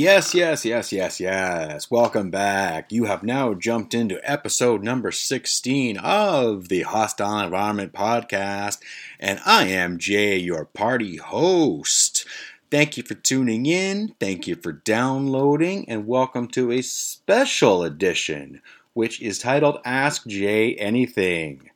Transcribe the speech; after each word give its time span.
Yes, 0.00 0.34
yes, 0.34 0.64
yes, 0.64 0.92
yes, 0.92 1.20
yes. 1.20 1.90
Welcome 1.90 2.30
back. 2.30 2.90
You 2.90 3.04
have 3.04 3.22
now 3.22 3.52
jumped 3.52 3.92
into 3.92 4.18
episode 4.24 4.82
number 4.82 5.12
16 5.12 5.98
of 5.98 6.70
the 6.70 6.84
Hostile 6.84 7.40
Environment 7.40 7.92
Podcast, 7.92 8.78
and 9.18 9.40
I 9.44 9.66
am 9.66 9.98
Jay, 9.98 10.38
your 10.38 10.64
party 10.64 11.18
host. 11.18 12.24
Thank 12.70 12.96
you 12.96 13.02
for 13.02 13.12
tuning 13.12 13.66
in, 13.66 14.14
thank 14.18 14.46
you 14.46 14.54
for 14.54 14.72
downloading, 14.72 15.86
and 15.86 16.06
welcome 16.06 16.48
to 16.52 16.72
a 16.72 16.80
special 16.80 17.82
edition, 17.82 18.62
which 18.94 19.20
is 19.20 19.38
titled 19.38 19.80
Ask 19.84 20.26
Jay 20.26 20.76
Anything. 20.76 21.68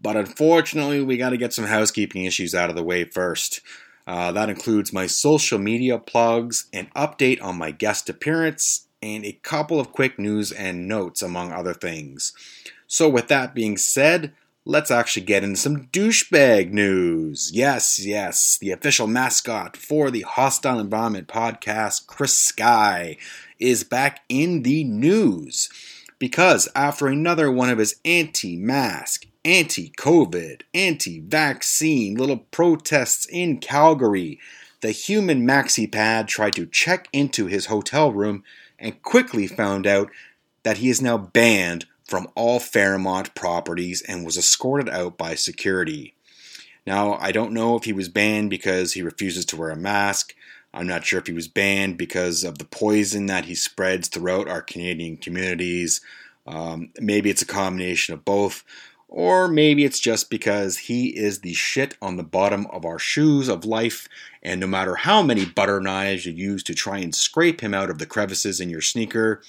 But 0.00 0.16
unfortunately, 0.16 1.00
we 1.00 1.16
got 1.16 1.30
to 1.30 1.36
get 1.36 1.52
some 1.52 1.66
housekeeping 1.66 2.24
issues 2.24 2.56
out 2.56 2.70
of 2.70 2.76
the 2.76 2.82
way 2.82 3.04
first. 3.04 3.60
Uh, 4.06 4.32
that 4.32 4.50
includes 4.50 4.92
my 4.92 5.06
social 5.06 5.58
media 5.58 5.98
plugs, 5.98 6.66
an 6.72 6.88
update 6.96 7.42
on 7.42 7.56
my 7.56 7.70
guest 7.70 8.08
appearance, 8.08 8.88
and 9.02 9.24
a 9.24 9.38
couple 9.42 9.80
of 9.80 9.92
quick 9.92 10.18
news 10.18 10.52
and 10.52 10.88
notes, 10.88 11.22
among 11.22 11.52
other 11.52 11.74
things. 11.74 12.32
So, 12.86 13.08
with 13.08 13.28
that 13.28 13.54
being 13.54 13.76
said, 13.76 14.32
let's 14.64 14.90
actually 14.90 15.24
get 15.24 15.42
into 15.44 15.56
some 15.56 15.86
douchebag 15.86 16.70
news. 16.70 17.50
Yes, 17.52 18.04
yes, 18.04 18.58
the 18.58 18.70
official 18.70 19.06
mascot 19.06 19.76
for 19.76 20.10
the 20.10 20.22
Hostile 20.22 20.78
Environment 20.78 21.26
podcast, 21.26 22.06
Chris 22.06 22.38
Sky, 22.38 23.16
is 23.58 23.84
back 23.84 24.20
in 24.28 24.62
the 24.62 24.84
news 24.84 25.68
because 26.18 26.68
after 26.76 27.08
another 27.08 27.50
one 27.50 27.68
of 27.70 27.78
his 27.78 27.96
anti 28.04 28.56
mask, 28.56 29.26
anti 29.44 29.90
COVID, 29.90 30.62
anti 30.74 31.20
vaccine 31.20 32.16
little 32.16 32.38
protests 32.38 33.26
in 33.26 33.58
Calgary, 33.58 34.38
the 34.80 34.90
human 34.90 35.46
maxi 35.46 35.90
pad 35.90 36.28
tried 36.28 36.54
to 36.54 36.66
check 36.66 37.08
into 37.12 37.46
his 37.46 37.66
hotel 37.66 38.12
room 38.12 38.44
and 38.78 39.02
quickly 39.02 39.46
found 39.46 39.86
out 39.86 40.10
that 40.64 40.78
he 40.78 40.88
is 40.88 41.00
now 41.00 41.16
banned 41.18 41.86
from 42.04 42.28
all 42.34 42.60
Fairmont 42.60 43.34
properties 43.34 44.02
and 44.02 44.24
was 44.24 44.36
escorted 44.36 44.88
out 44.88 45.16
by 45.16 45.34
security. 45.34 46.14
Now, 46.86 47.14
I 47.14 47.32
don't 47.32 47.52
know 47.52 47.76
if 47.76 47.84
he 47.84 47.92
was 47.92 48.08
banned 48.08 48.50
because 48.50 48.92
he 48.92 49.02
refuses 49.02 49.44
to 49.46 49.56
wear 49.56 49.70
a 49.70 49.76
mask. 49.76 50.34
I'm 50.74 50.86
not 50.86 51.04
sure 51.04 51.20
if 51.20 51.26
he 51.26 51.32
was 51.32 51.48
banned 51.48 51.96
because 51.96 52.44
of 52.44 52.58
the 52.58 52.64
poison 52.64 53.26
that 53.26 53.44
he 53.44 53.54
spreads 53.54 54.08
throughout 54.08 54.48
our 54.48 54.62
Canadian 54.62 55.16
communities. 55.16 56.00
Um, 56.46 56.90
maybe 57.00 57.30
it's 57.30 57.42
a 57.42 57.46
combination 57.46 58.14
of 58.14 58.24
both. 58.24 58.64
Or 59.14 59.46
maybe 59.46 59.84
it's 59.84 60.00
just 60.00 60.30
because 60.30 60.78
he 60.78 61.08
is 61.08 61.40
the 61.40 61.52
shit 61.52 61.98
on 62.00 62.16
the 62.16 62.22
bottom 62.22 62.66
of 62.68 62.86
our 62.86 62.98
shoes 62.98 63.46
of 63.46 63.66
life, 63.66 64.08
and 64.42 64.58
no 64.58 64.66
matter 64.66 64.94
how 64.94 65.22
many 65.22 65.44
butter 65.44 65.82
knives 65.82 66.24
you 66.24 66.32
use 66.32 66.62
to 66.62 66.74
try 66.74 66.96
and 66.96 67.14
scrape 67.14 67.60
him 67.60 67.74
out 67.74 67.90
of 67.90 67.98
the 67.98 68.06
crevices 68.06 68.58
in 68.58 68.70
your 68.70 68.80
sneaker, 68.80 69.42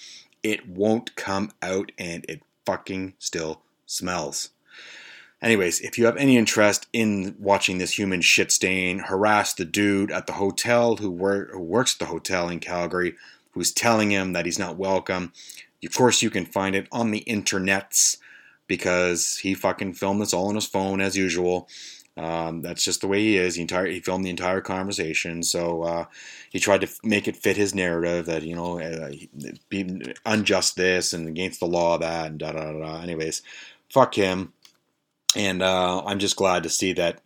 it 0.44 0.67
won't 0.67 1.16
come 1.16 1.50
out 1.61 1.94
and 1.97 2.25
it 2.28 2.41
fucking 2.66 3.14
still 3.19 3.61
smells. 3.86 4.50
Anyways, 5.41 5.80
if 5.80 5.97
you 5.97 6.08
have 6.08 6.17
any 6.17 6.36
interest 6.36 6.88
in 6.91 7.34
watching 7.39 7.78
this 7.78 7.97
human 7.97 8.19
shit 8.19 8.52
stain 8.52 9.00
harass 9.00 9.53
the 9.53 9.64
dude 9.64 10.11
at 10.11 10.28
the 10.28 10.34
hotel 10.34 10.97
who, 10.97 11.09
wor- 11.09 11.47
who 11.53 11.61
works 11.61 11.95
at 11.95 12.00
the 12.00 12.11
hotel 12.11 12.50
in 12.50 12.59
Calgary, 12.59 13.16
who's 13.52 13.72
telling 13.72 14.11
him 14.11 14.34
that 14.34 14.44
he's 14.44 14.59
not 14.59 14.75
welcome, 14.75 15.31
of 15.86 15.95
course 15.95 16.22
you 16.22 16.30
can 16.30 16.45
find 16.45 16.75
it 16.75 16.89
on 16.91 17.11
the 17.11 17.23
internets 17.25 18.17
because 18.67 19.38
he 19.38 19.53
fucking 19.53 19.94
filmed 19.94 20.22
this 20.22 20.34
all 20.34 20.47
on 20.47 20.56
his 20.56 20.68
phone 20.68 21.01
as 21.01 21.18
usual. 21.18 21.68
Um, 22.16 22.62
that's 22.62 22.84
just 22.84 23.01
the 23.01 23.07
way 23.07 23.19
he 23.19 23.38
is. 23.38 23.56
He 23.56 23.62
entire 23.62 23.88
he 23.88 24.00
filmed 24.00 24.24
the 24.24 24.29
entire 24.29 24.62
conversation, 24.62 25.41
so 25.41 25.81
uh, 25.81 26.06
he 26.51 26.59
tried 26.59 26.81
to 26.81 26.90
make 27.03 27.28
it 27.28 27.35
fit 27.35 27.57
his 27.57 27.74
narrative 27.74 28.28
that 28.28 28.44
you 28.44 28.56
know 28.56 28.79
uh, 28.79 29.12
be 29.69 30.13
unjust 30.25 30.75
this 30.75 31.13
and 31.13 31.28
against 31.28 31.59
the 31.59 31.66
law 31.66 31.97
that 31.97 32.28
and 32.28 32.40
da 32.40 32.51
da. 32.51 32.72
da. 32.72 33.01
Anyways, 33.01 33.41
fuck 33.90 34.13
him. 34.13 34.53
And 35.35 35.63
uh, 35.63 36.03
I'm 36.06 36.19
just 36.19 36.35
glad 36.35 36.62
to 36.62 36.69
see 36.69 36.94
that 36.94 37.22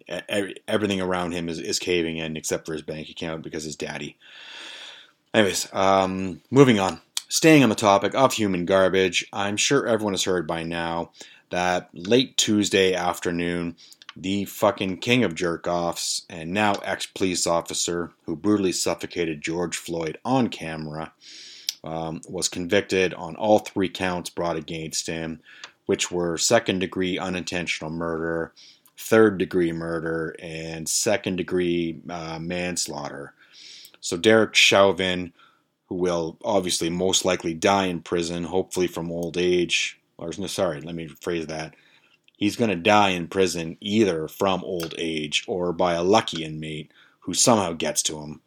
everything 0.67 1.01
around 1.01 1.33
him 1.33 1.49
is, 1.49 1.59
is 1.59 1.77
caving 1.77 2.17
in 2.17 2.37
except 2.37 2.65
for 2.65 2.71
his 2.71 2.81
bank 2.81 3.09
account 3.09 3.41
because 3.41 3.65
his 3.65 3.75
daddy. 3.75 4.15
Anyways, 5.33 5.67
um, 5.73 6.41
moving 6.49 6.79
on. 6.79 7.01
Staying 7.29 7.61
on 7.61 7.67
the 7.67 7.75
topic 7.75 8.15
of 8.15 8.33
human 8.33 8.63
garbage, 8.63 9.27
I'm 9.33 9.57
sure 9.57 9.85
everyone 9.85 10.13
has 10.13 10.23
heard 10.23 10.47
by 10.47 10.63
now 10.63 11.11
that 11.49 11.89
late 11.91 12.37
Tuesday 12.37 12.93
afternoon, 12.93 13.75
the 14.15 14.45
fucking 14.45 14.99
king 14.99 15.25
of 15.25 15.35
jerk 15.35 15.67
offs 15.67 16.21
and 16.29 16.53
now 16.53 16.75
ex 16.85 17.05
police 17.05 17.45
officer 17.45 18.13
who 18.25 18.37
brutally 18.37 18.71
suffocated 18.71 19.41
George 19.41 19.75
Floyd 19.75 20.17
on 20.23 20.47
camera 20.47 21.11
um, 21.83 22.21
was 22.29 22.47
convicted 22.47 23.13
on 23.13 23.35
all 23.35 23.59
three 23.59 23.89
counts 23.89 24.29
brought 24.29 24.55
against 24.55 25.07
him, 25.07 25.41
which 25.85 26.09
were 26.09 26.37
second 26.37 26.79
degree 26.79 27.19
unintentional 27.19 27.91
murder, 27.91 28.53
third 28.97 29.37
degree 29.37 29.73
murder, 29.73 30.33
and 30.41 30.87
second 30.87 31.35
degree 31.35 31.99
uh, 32.09 32.39
manslaughter. 32.39 33.33
So 33.99 34.15
Derek 34.15 34.55
Chauvin 34.55 35.33
who 35.87 35.95
will 35.95 36.37
obviously 36.43 36.89
most 36.89 37.25
likely 37.25 37.53
die 37.53 37.85
in 37.85 38.01
prison, 38.01 38.43
hopefully 38.43 38.87
from 38.87 39.11
old 39.11 39.37
age. 39.37 39.99
Or 40.17 40.31
no, 40.37 40.47
sorry, 40.47 40.81
let 40.81 40.95
me 40.95 41.07
rephrase 41.07 41.47
that. 41.47 41.75
He's 42.37 42.55
going 42.55 42.69
to 42.69 42.75
die 42.75 43.09
in 43.09 43.27
prison 43.27 43.77
either 43.79 44.27
from 44.27 44.63
old 44.63 44.93
age 44.97 45.43
or 45.47 45.73
by 45.73 45.93
a 45.93 46.03
lucky 46.03 46.43
inmate 46.43 46.91
who 47.21 47.33
somehow 47.33 47.73
gets 47.73 48.03
to 48.03 48.19
him. 48.19 48.41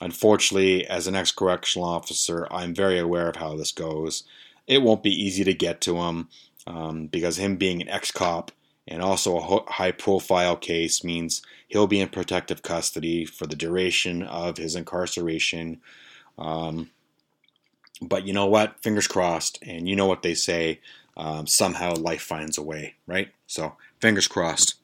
Unfortunately, 0.00 0.86
as 0.86 1.06
an 1.06 1.14
ex 1.14 1.32
correctional 1.32 1.88
officer, 1.88 2.46
I'm 2.50 2.74
very 2.74 2.98
aware 2.98 3.28
of 3.28 3.36
how 3.36 3.56
this 3.56 3.72
goes. 3.72 4.24
It 4.66 4.82
won't 4.82 5.02
be 5.02 5.10
easy 5.10 5.44
to 5.44 5.54
get 5.54 5.80
to 5.82 5.96
him 5.98 6.28
um, 6.66 7.06
because 7.06 7.38
him 7.38 7.56
being 7.56 7.80
an 7.80 7.88
ex 7.88 8.10
cop 8.10 8.50
and 8.88 9.02
also 9.02 9.38
a 9.38 9.72
high 9.72 9.92
profile 9.92 10.56
case 10.56 11.02
means 11.02 11.42
he'll 11.68 11.86
be 11.86 12.00
in 12.00 12.08
protective 12.08 12.62
custody 12.62 13.24
for 13.24 13.46
the 13.46 13.56
duration 13.56 14.22
of 14.22 14.58
his 14.58 14.76
incarceration 14.76 15.80
um, 16.38 16.90
but 18.00 18.26
you 18.26 18.32
know 18.32 18.46
what? 18.46 18.80
Fingers 18.82 19.06
crossed. 19.06 19.58
And 19.62 19.88
you 19.88 19.96
know 19.96 20.06
what 20.06 20.22
they 20.22 20.34
say 20.34 20.80
um, 21.16 21.46
somehow 21.46 21.94
life 21.94 22.22
finds 22.22 22.58
a 22.58 22.62
way, 22.62 22.94
right? 23.06 23.28
So 23.46 23.76
fingers 24.00 24.28
crossed. 24.28 24.74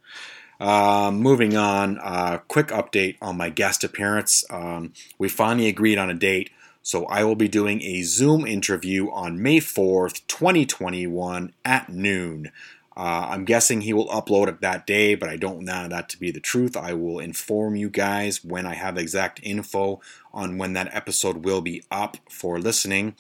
Uh, 0.61 1.11
moving 1.12 1.57
on, 1.57 1.99
uh, 1.99 2.39
quick 2.47 2.69
update 2.69 3.17
on 3.21 3.37
my 3.37 3.51
guest 3.51 3.83
appearance. 3.83 4.45
Um, 4.49 4.93
we 5.19 5.29
finally 5.29 5.67
agreed 5.67 5.99
on 5.99 6.09
a 6.09 6.15
date, 6.15 6.51
so 6.83 7.05
I 7.07 7.25
will 7.25 7.35
be 7.35 7.49
doing 7.49 7.83
a 7.83 8.03
Zoom 8.03 8.47
interview 8.47 9.11
on 9.11 9.43
May 9.43 9.59
4th, 9.59 10.25
2021 10.29 11.53
at 11.65 11.89
noon. 11.89 12.53
Uh, 12.97 13.29
I'm 13.31 13.45
guessing 13.45 13.81
he 13.81 13.93
will 13.93 14.09
upload 14.09 14.49
it 14.49 14.61
that 14.61 14.87
day, 14.87 15.15
but 15.15 15.29
I 15.29 15.37
don't 15.37 15.65
know 15.65 15.89
that 15.89 16.09
to 16.11 16.19
be 16.19 16.31
the 16.31 16.41
truth. 16.41 16.77
I 16.77 16.93
will 16.93 17.19
inform 17.19 17.75
you 17.77 17.89
guys 17.89 18.45
when 18.45 18.67
I 18.67 18.75
have 18.75 18.99
exact 18.99 19.41
info 19.43 20.01
on 20.33 20.59
when 20.59 20.75
that 20.75 20.95
episode 20.95 21.45
will 21.45 21.63
be 21.63 21.85
up 21.91 22.19
for 22.29 22.59
listening. 22.59 23.15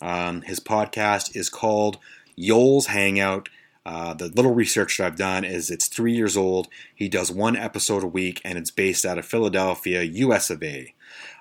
Um, 0.00 0.42
his 0.42 0.60
podcast 0.60 1.36
is 1.36 1.50
called 1.50 1.98
Yoel's 2.38 2.86
Hangout. 2.86 3.48
Uh, 3.84 4.12
the 4.12 4.28
little 4.28 4.54
research 4.54 4.98
that 4.98 5.06
I've 5.06 5.16
done 5.16 5.44
is 5.44 5.70
it's 5.70 5.88
three 5.88 6.12
years 6.12 6.36
old. 6.36 6.68
He 6.94 7.08
does 7.08 7.30
one 7.30 7.56
episode 7.56 8.04
a 8.04 8.08
week, 8.08 8.40
and 8.44 8.58
it's 8.58 8.70
based 8.70 9.04
out 9.04 9.18
of 9.18 9.24
Philadelphia, 9.24 10.02
US 10.02 10.50
of 10.50 10.62
A. 10.62 10.94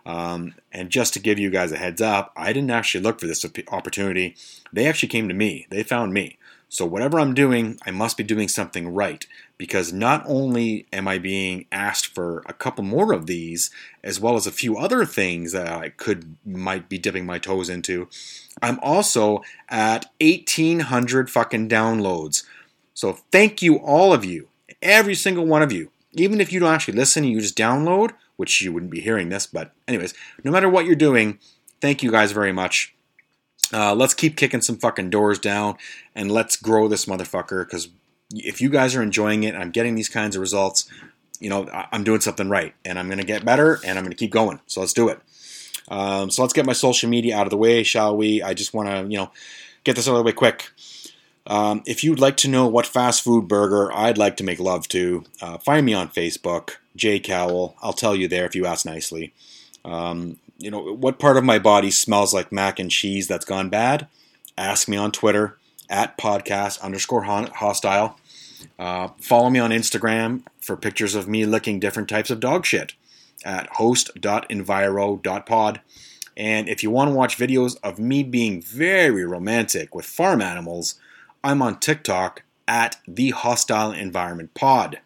Um, 0.05 0.55
and 0.71 0.89
just 0.89 1.13
to 1.13 1.19
give 1.19 1.37
you 1.37 1.49
guys 1.49 1.73
a 1.73 1.77
heads 1.77 2.01
up, 2.01 2.31
I 2.37 2.53
didn't 2.53 2.71
actually 2.71 3.03
look 3.03 3.19
for 3.19 3.27
this 3.27 3.45
opportunity. 3.69 4.37
They 4.71 4.87
actually 4.87 5.09
came 5.09 5.27
to 5.27 5.33
me. 5.33 5.67
They 5.69 5.83
found 5.83 6.13
me. 6.13 6.37
So, 6.69 6.85
whatever 6.85 7.17
I'm 7.17 7.33
doing, 7.33 7.79
I 7.85 7.91
must 7.91 8.17
be 8.17 8.23
doing 8.23 8.49
something 8.49 8.93
right 8.93 9.25
because 9.57 9.93
not 9.93 10.23
only 10.27 10.85
am 10.91 11.07
I 11.07 11.17
being 11.17 11.65
asked 11.71 12.07
for 12.13 12.43
a 12.45 12.53
couple 12.53 12.83
more 12.83 13.13
of 13.13 13.25
these, 13.25 13.71
as 14.03 14.19
well 14.19 14.35
as 14.35 14.45
a 14.45 14.51
few 14.51 14.77
other 14.77 15.05
things 15.05 15.53
that 15.53 15.67
I 15.67 15.89
could 15.89 16.35
might 16.45 16.89
be 16.89 16.97
dipping 16.97 17.25
my 17.25 17.39
toes 17.39 17.69
into, 17.69 18.09
I'm 18.61 18.79
also 18.81 19.43
at 19.69 20.07
1800 20.19 21.29
fucking 21.29 21.69
downloads. 21.69 22.43
So, 22.93 23.13
thank 23.31 23.61
you, 23.61 23.77
all 23.77 24.11
of 24.11 24.25
you, 24.25 24.49
every 24.81 25.15
single 25.15 25.45
one 25.45 25.61
of 25.61 25.71
you. 25.71 25.91
Even 26.13 26.41
if 26.41 26.51
you 26.51 26.59
don't 26.59 26.73
actually 26.73 26.97
listen, 26.97 27.23
you 27.23 27.39
just 27.39 27.57
download, 27.57 28.11
which 28.35 28.61
you 28.61 28.73
wouldn't 28.73 28.91
be 28.91 28.99
hearing 28.99 29.29
this, 29.29 29.47
but, 29.47 29.71
anyways, 29.87 30.13
no 30.43 30.51
matter 30.51 30.67
what 30.67 30.85
you're 30.85 30.95
doing, 30.95 31.39
thank 31.79 32.03
you 32.03 32.11
guys 32.11 32.33
very 32.33 32.51
much. 32.51 32.93
Uh, 33.73 33.93
let's 33.93 34.13
keep 34.13 34.37
kicking 34.37 34.61
some 34.61 34.77
fucking 34.77 35.09
doors 35.09 35.39
down 35.39 35.77
and 36.15 36.31
let's 36.31 36.55
grow 36.55 36.87
this 36.87 37.05
motherfucker 37.05 37.65
because 37.65 37.89
if 38.33 38.61
you 38.61 38.69
guys 38.69 38.95
are 38.95 39.01
enjoying 39.01 39.43
it, 39.43 39.55
I'm 39.55 39.71
getting 39.71 39.95
these 39.95 40.09
kinds 40.09 40.35
of 40.35 40.41
results, 40.41 40.89
you 41.39 41.49
know, 41.49 41.67
I'm 41.91 42.03
doing 42.03 42.21
something 42.21 42.49
right 42.49 42.73
and 42.85 42.97
I'm 42.97 43.07
going 43.07 43.19
to 43.19 43.25
get 43.25 43.45
better 43.45 43.79
and 43.85 43.97
I'm 43.97 44.03
going 44.03 44.11
to 44.11 44.17
keep 44.17 44.31
going. 44.31 44.59
So 44.67 44.79
let's 44.79 44.93
do 44.93 45.09
it. 45.09 45.19
Um, 45.89 46.29
so 46.29 46.41
let's 46.41 46.53
get 46.53 46.65
my 46.65 46.73
social 46.73 47.09
media 47.09 47.37
out 47.37 47.45
of 47.45 47.51
the 47.51 47.57
way, 47.57 47.83
shall 47.83 48.15
we? 48.15 48.41
I 48.41 48.53
just 48.53 48.73
want 48.73 48.89
to, 48.89 49.09
you 49.09 49.17
know, 49.17 49.31
get 49.83 49.95
this 49.95 50.07
out 50.07 50.11
of 50.11 50.17
the 50.17 50.23
way 50.23 50.33
quick. 50.33 50.71
Um, 51.45 51.81
if 51.85 52.03
you'd 52.03 52.19
like 52.19 52.35
to 52.37 52.49
know 52.49 52.67
what 52.67 52.85
fast 52.85 53.23
food 53.23 53.47
burger 53.47 53.91
I'd 53.93 54.17
like 54.17 54.35
to 54.37 54.43
make 54.43 54.59
love 54.59 54.87
to, 54.89 55.23
uh, 55.41 55.57
find 55.57 55.85
me 55.85 55.93
on 55.93 56.09
Facebook, 56.09 56.71
Jay 56.95 57.19
Cowell. 57.19 57.75
I'll 57.81 57.93
tell 57.93 58.15
you 58.15 58.27
there 58.27 58.45
if 58.45 58.53
you 58.53 58.65
ask 58.65 58.85
nicely. 58.85 59.33
Um, 59.85 60.39
you 60.57 60.71
know, 60.71 60.81
what 60.81 61.19
part 61.19 61.37
of 61.37 61.43
my 61.43 61.59
body 61.59 61.91
smells 61.91 62.33
like 62.33 62.51
mac 62.51 62.79
and 62.79 62.91
cheese 62.91 63.27
that's 63.27 63.45
gone 63.45 63.69
bad? 63.69 64.07
Ask 64.57 64.87
me 64.87 64.97
on 64.97 65.11
Twitter 65.11 65.57
at 65.89 66.17
podcast 66.17 66.81
underscore 66.81 67.23
hostile. 67.23 68.17
Uh, 68.79 69.09
follow 69.19 69.49
me 69.49 69.59
on 69.59 69.71
Instagram 69.71 70.43
for 70.59 70.75
pictures 70.75 71.15
of 71.15 71.27
me 71.27 71.45
licking 71.45 71.79
different 71.79 72.09
types 72.09 72.29
of 72.29 72.39
dog 72.39 72.65
shit 72.65 72.93
at 73.45 73.69
host.enviro.pod. 73.73 75.81
And 76.35 76.69
if 76.69 76.83
you 76.83 76.91
want 76.91 77.09
to 77.09 77.15
watch 77.15 77.37
videos 77.37 77.77
of 77.83 77.99
me 77.99 78.23
being 78.23 78.61
very 78.61 79.25
romantic 79.25 79.95
with 79.95 80.05
farm 80.05 80.41
animals, 80.41 80.95
I'm 81.43 81.61
on 81.61 81.79
TikTok 81.79 82.43
at 82.67 82.97
the 83.07 83.31
Hostile 83.31 83.91
Environment 83.91 84.53
Pod. 84.53 84.99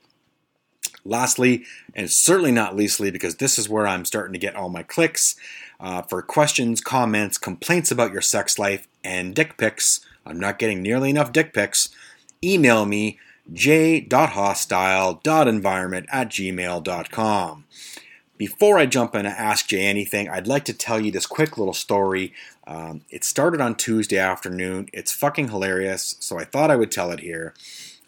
Lastly, 1.04 1.66
and 1.96 2.12
certainly 2.12 2.52
not 2.52 2.76
leastly, 2.76 3.12
because 3.12 3.36
this 3.36 3.58
is 3.58 3.68
where 3.68 3.88
I'm 3.88 4.06
starting 4.06 4.34
to 4.34 4.40
get 4.40 4.56
all 4.56 4.70
my 4.70 4.84
clicks, 4.84 5.36
uh, 5.80 6.04
for 6.04 6.22
questions, 6.22 6.80
comments, 6.80 7.38
complaints 7.38 7.92
about 7.92 8.12
your 8.12 8.22
sex 8.22 8.60
life, 8.60 8.88
and 9.04 9.34
dick 9.34 9.58
pics, 9.58 10.02
I'm 10.26 10.40
not 10.40 10.60
getting 10.60 10.84
nearly 10.84 11.10
enough 11.10 11.32
dick 11.32 11.54
pics, 11.54 11.90
email 12.44 12.86
me 12.86 13.18
j.hostile.environment 13.52 16.06
at 16.12 16.30
gmail.com. 16.30 17.66
Before 18.38 18.78
I 18.80 18.86
jump 18.88 19.14
in 19.14 19.26
and 19.26 19.36
ask 19.36 19.68
Jay 19.68 19.86
anything, 19.86 20.30
I'd 20.30 20.48
like 20.48 20.66
to 20.66 20.74
tell 20.74 21.00
you 21.00 21.12
this 21.12 21.28
quick 21.28 21.60
little 21.60 21.76
story. 21.76 22.34
Um, 22.66 23.02
it 23.10 23.24
started 23.24 23.62
on 23.62 23.76
Tuesday 23.76 24.18
afternoon. 24.18 24.90
It's 24.94 25.12
fucking 25.12 25.50
hilarious, 25.50 26.16
so 26.20 26.40
I 26.40 26.46
thought 26.46 26.72
I 26.72 26.76
would 26.76 26.92
tell 26.92 27.12
it 27.12 27.20
here. 27.20 27.54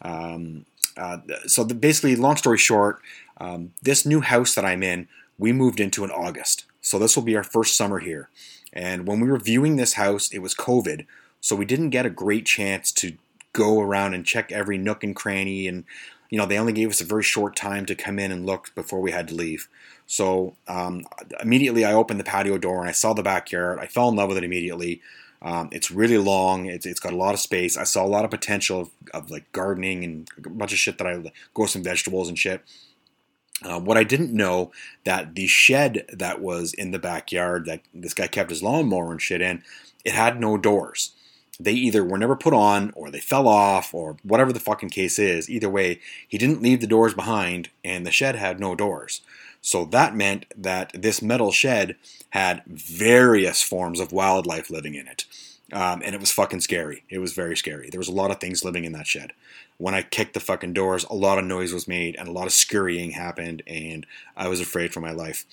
Um, 0.02 0.66
uh, 0.98 1.18
so, 1.48 1.64
the, 1.64 1.74
basically, 1.74 2.16
long 2.16 2.38
story 2.38 2.58
short, 2.58 3.00
um, 3.38 3.74
this 3.82 4.06
new 4.06 4.22
house 4.22 4.56
that 4.56 4.66
I'm 4.66 4.84
in, 4.84 5.08
we 5.38 5.52
moved 5.52 5.80
into 5.80 6.04
in 6.04 6.12
August. 6.12 6.66
So, 6.82 7.00
this 7.00 7.16
will 7.16 7.24
be 7.24 7.36
our 7.36 7.44
first 7.44 7.76
summer 7.76 8.00
here. 8.00 8.30
And 8.72 9.08
when 9.08 9.20
we 9.20 9.30
were 9.30 9.40
viewing 9.40 9.76
this 9.76 9.94
house, 9.94 10.30
it 10.32 10.40
was 10.40 10.56
COVID, 10.56 11.06
so 11.42 11.56
we 11.56 11.66
didn't 11.66 11.92
get 11.92 12.06
a 12.06 12.12
great 12.12 12.46
chance 12.46 12.92
to 12.94 13.18
go 13.54 13.80
around 13.80 14.14
and 14.14 14.26
check 14.26 14.52
every 14.52 14.80
nook 14.80 15.04
and 15.04 15.16
cranny 15.16 15.68
and 15.68 15.84
you 16.32 16.40
know 16.40 16.48
they 16.48 16.58
only 16.58 16.74
gave 16.74 16.90
us 16.90 17.02
a 17.02 17.06
very 17.06 17.22
short 17.22 17.56
time 17.56 17.86
to 17.86 17.94
come 17.94 18.18
in 18.18 18.32
and 18.32 18.48
look 18.48 18.74
before 18.74 19.00
we 19.00 19.12
had 19.12 19.28
to 19.28 19.36
leave 19.36 19.70
so 20.06 20.56
um, 20.68 21.06
immediately 21.42 21.86
I 21.86 21.94
opened 21.94 22.20
the 22.20 22.26
patio 22.26 22.58
door 22.58 22.82
and 22.82 22.90
I 22.90 22.94
saw 22.94 23.14
the 23.14 23.24
backyard. 23.24 23.80
I 23.80 23.88
fell 23.88 24.10
in 24.10 24.16
love 24.16 24.30
with 24.30 24.38
it 24.38 24.44
immediately. 24.44 25.02
Um, 25.44 25.70
it's 25.72 25.92
really 25.92 26.18
long. 26.18 26.68
It's, 26.68 26.86
it's 26.86 27.02
got 27.02 27.14
a 27.14 27.18
lot 27.18 27.34
of 27.34 27.40
space. 27.40 27.78
I 27.78 27.84
saw 27.84 28.06
a 28.06 28.08
lot 28.08 28.24
of 28.24 28.32
potential 28.32 28.82
of, 28.82 28.90
of 29.14 29.30
like 29.30 29.52
gardening 29.52 30.04
and 30.04 30.30
a 30.38 30.50
bunch 30.50 30.72
of 30.72 30.80
shit 30.80 30.98
that 30.98 31.08
I 31.08 31.32
grow 31.54 31.66
some 31.66 31.84
vegetables 31.84 32.30
and 32.30 32.40
shit. 32.40 32.62
Uh, 33.62 33.80
what 33.80 33.98
I 33.98 34.04
didn't 34.04 34.34
know 34.34 34.72
that 35.04 35.36
the 35.36 35.48
shed 35.48 36.06
that 36.12 36.42
was 36.42 36.74
in 36.74 36.92
the 36.92 37.00
backyard 37.00 37.66
that 37.66 37.82
this 37.94 38.14
guy 38.14 38.28
kept 38.28 38.50
his 38.50 38.64
lawnmower 38.64 39.12
and 39.12 39.22
shit 39.22 39.42
in, 39.42 39.64
it 40.04 40.14
had 40.14 40.40
no 40.40 40.58
doors. 40.58 41.14
They 41.60 41.74
either 41.74 42.04
were 42.04 42.18
never 42.18 42.36
put 42.36 42.54
on 42.54 42.92
or 42.96 43.12
they 43.12 43.20
fell 43.20 43.48
off 43.48 43.94
or 43.94 44.18
whatever 44.24 44.52
the 44.52 44.60
fucking 44.60 44.90
case 44.90 45.20
is. 45.20 45.50
Either 45.50 45.70
way, 45.70 46.00
he 46.28 46.38
didn't 46.38 46.62
leave 46.62 46.82
the 46.82 46.88
doors 46.88 47.14
behind 47.14 47.70
and 47.84 48.06
the 48.06 48.12
shed 48.12 48.36
had 48.36 48.60
no 48.60 48.76
doors. 48.76 49.22
So 49.64 49.86
that 49.86 50.14
meant 50.14 50.46
that 50.58 50.92
this 50.94 51.22
metal 51.22 51.52
shed 51.52 51.96
had 52.32 52.64
various 52.68 53.64
forms 53.64 54.02
of 54.02 54.12
wildlife 54.12 54.70
living 54.70 54.94
in 54.94 55.08
it. 55.08 55.24
Um, 55.72 56.02
and 56.04 56.14
it 56.14 56.20
was 56.20 56.32
fucking 56.32 56.60
scary. 56.60 57.04
It 57.10 57.20
was 57.20 57.32
very 57.32 57.56
scary. 57.56 57.90
There 57.90 58.00
was 58.00 58.10
a 58.10 58.14
lot 58.14 58.30
of 58.30 58.40
things 58.40 58.66
living 58.66 58.84
in 58.84 58.92
that 58.92 59.08
shed. 59.08 59.32
When 59.78 59.96
I 59.96 60.02
kicked 60.02 60.34
the 60.34 60.42
fucking 60.42 60.74
doors, 60.74 61.06
a 61.06 61.16
lot 61.16 61.40
of 61.40 61.46
noise 61.46 61.74
was 61.74 61.88
made 61.88 62.18
and 62.18 62.28
a 62.28 62.32
lot 62.32 62.46
of 62.46 62.54
scurrying 62.54 63.12
happened, 63.12 63.64
and 63.66 64.06
I 64.36 64.50
was 64.50 64.60
afraid 64.60 64.94
for 64.94 65.00
my 65.00 65.12
life. 65.12 65.46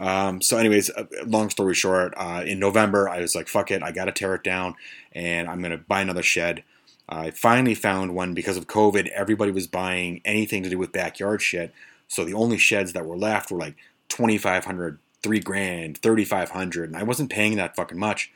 Um, 0.00 0.40
so, 0.40 0.56
anyways, 0.56 0.90
uh, 0.90 1.04
long 1.26 1.50
story 1.50 1.74
short, 1.74 2.14
uh, 2.16 2.42
in 2.44 2.58
November, 2.58 3.08
I 3.08 3.20
was 3.20 3.34
like, 3.34 3.46
fuck 3.46 3.70
it, 3.70 3.82
I 3.82 3.92
got 3.92 4.06
to 4.06 4.12
tear 4.12 4.34
it 4.34 4.42
down 4.42 4.74
and 5.12 5.48
I'm 5.48 5.62
to 5.62 5.76
buy 5.76 6.00
another 6.00 6.22
shed. 6.22 6.64
I 7.08 7.30
finally 7.30 7.74
found 7.74 8.14
one 8.14 8.32
because 8.32 8.56
of 8.56 8.66
COVID. 8.66 9.08
Everybody 9.08 9.52
was 9.52 9.66
buying 9.66 10.22
anything 10.24 10.62
to 10.62 10.70
do 10.70 10.78
with 10.78 10.92
backyard 10.92 11.42
shit. 11.42 11.74
So 12.08 12.24
the 12.24 12.34
only 12.34 12.58
sheds 12.58 12.92
that 12.92 13.06
were 13.06 13.16
left 13.16 13.50
were 13.50 13.58
like 13.58 13.76
2500 14.08 14.98
3 15.22 15.40
grand, 15.40 15.98
3500 15.98 16.90
and 16.90 16.96
I 16.96 17.04
wasn't 17.04 17.30
paying 17.30 17.56
that 17.56 17.76
fucking 17.76 17.98
much. 17.98 18.32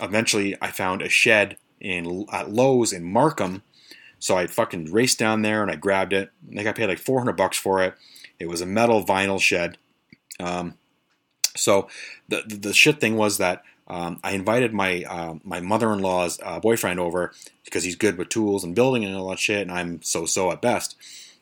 Eventually, 0.00 0.56
I 0.62 0.70
found 0.70 1.02
a 1.02 1.08
shed 1.08 1.58
in 1.80 2.26
at 2.32 2.50
Lowe's 2.50 2.92
in 2.92 3.04
Markham. 3.04 3.62
So 4.18 4.36
I 4.36 4.46
fucking 4.46 4.92
raced 4.92 5.18
down 5.18 5.42
there 5.42 5.62
and 5.62 5.70
I 5.70 5.76
grabbed 5.76 6.12
it. 6.12 6.30
I 6.50 6.54
think 6.54 6.68
I 6.68 6.72
paid 6.72 6.86
like 6.86 6.98
400 6.98 7.32
bucks 7.32 7.58
for 7.58 7.82
it. 7.82 7.94
It 8.38 8.48
was 8.48 8.60
a 8.60 8.66
metal 8.66 9.04
vinyl 9.04 9.40
shed. 9.40 9.78
Um, 10.40 10.74
so 11.56 11.88
the, 12.28 12.42
the, 12.46 12.56
the 12.56 12.72
shit 12.72 13.00
thing 13.00 13.16
was 13.16 13.38
that 13.38 13.62
um, 13.88 14.20
I 14.22 14.32
invited 14.32 14.72
my 14.72 15.04
uh, 15.04 15.34
my 15.44 15.60
mother-in-law's 15.60 16.38
uh, 16.42 16.60
boyfriend 16.60 17.00
over 17.00 17.32
because 17.64 17.84
he's 17.84 17.96
good 17.96 18.16
with 18.16 18.28
tools 18.28 18.64
and 18.64 18.74
building 18.74 19.04
and 19.04 19.14
all 19.14 19.28
that 19.30 19.38
shit, 19.38 19.62
and 19.62 19.72
I'm 19.72 20.00
so-so 20.02 20.50
at 20.50 20.62
best. 20.62 20.96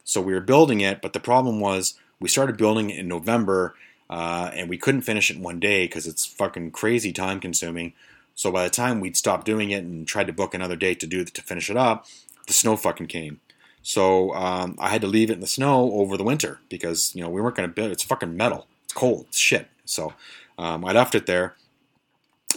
So 0.04 0.20
we 0.20 0.32
were 0.32 0.40
building 0.40 0.80
it, 0.80 1.02
but 1.02 1.12
the 1.12 1.20
problem 1.20 1.60
was 1.60 1.94
we 2.18 2.28
started 2.28 2.56
building 2.56 2.90
it 2.90 2.98
in 2.98 3.08
November, 3.08 3.74
uh, 4.08 4.50
and 4.54 4.68
we 4.68 4.76
couldn't 4.76 5.02
finish 5.02 5.30
it 5.30 5.36
in 5.36 5.42
one 5.42 5.60
day 5.60 5.84
because 5.84 6.06
it's 6.06 6.26
fucking 6.26 6.72
crazy 6.72 7.12
time 7.12 7.40
consuming. 7.40 7.92
So 8.34 8.50
by 8.50 8.64
the 8.64 8.70
time 8.70 9.00
we'd 9.00 9.16
stopped 9.16 9.46
doing 9.46 9.70
it 9.70 9.84
and 9.84 10.06
tried 10.06 10.26
to 10.26 10.32
book 10.32 10.54
another 10.54 10.76
date 10.76 11.00
to 11.00 11.06
do 11.06 11.24
to 11.24 11.42
finish 11.42 11.70
it 11.70 11.76
up, 11.76 12.06
the 12.46 12.52
snow 12.52 12.76
fucking 12.76 13.06
came. 13.06 13.40
So 13.82 14.34
um, 14.34 14.76
I 14.78 14.88
had 14.88 15.00
to 15.00 15.06
leave 15.06 15.30
it 15.30 15.34
in 15.34 15.40
the 15.40 15.46
snow 15.46 15.92
over 15.92 16.16
the 16.16 16.24
winter 16.24 16.60
because 16.68 17.14
you 17.14 17.22
know 17.22 17.30
we 17.30 17.40
weren't 17.40 17.56
going 17.56 17.68
to 17.68 17.74
build. 17.74 17.90
It's 17.90 18.02
fucking 18.02 18.36
metal. 18.36 18.66
It's 18.84 18.92
cold. 18.92 19.26
It's 19.28 19.38
shit. 19.38 19.68
So 19.84 20.14
um, 20.58 20.84
I 20.84 20.92
left 20.92 21.14
it 21.14 21.26
there. 21.26 21.54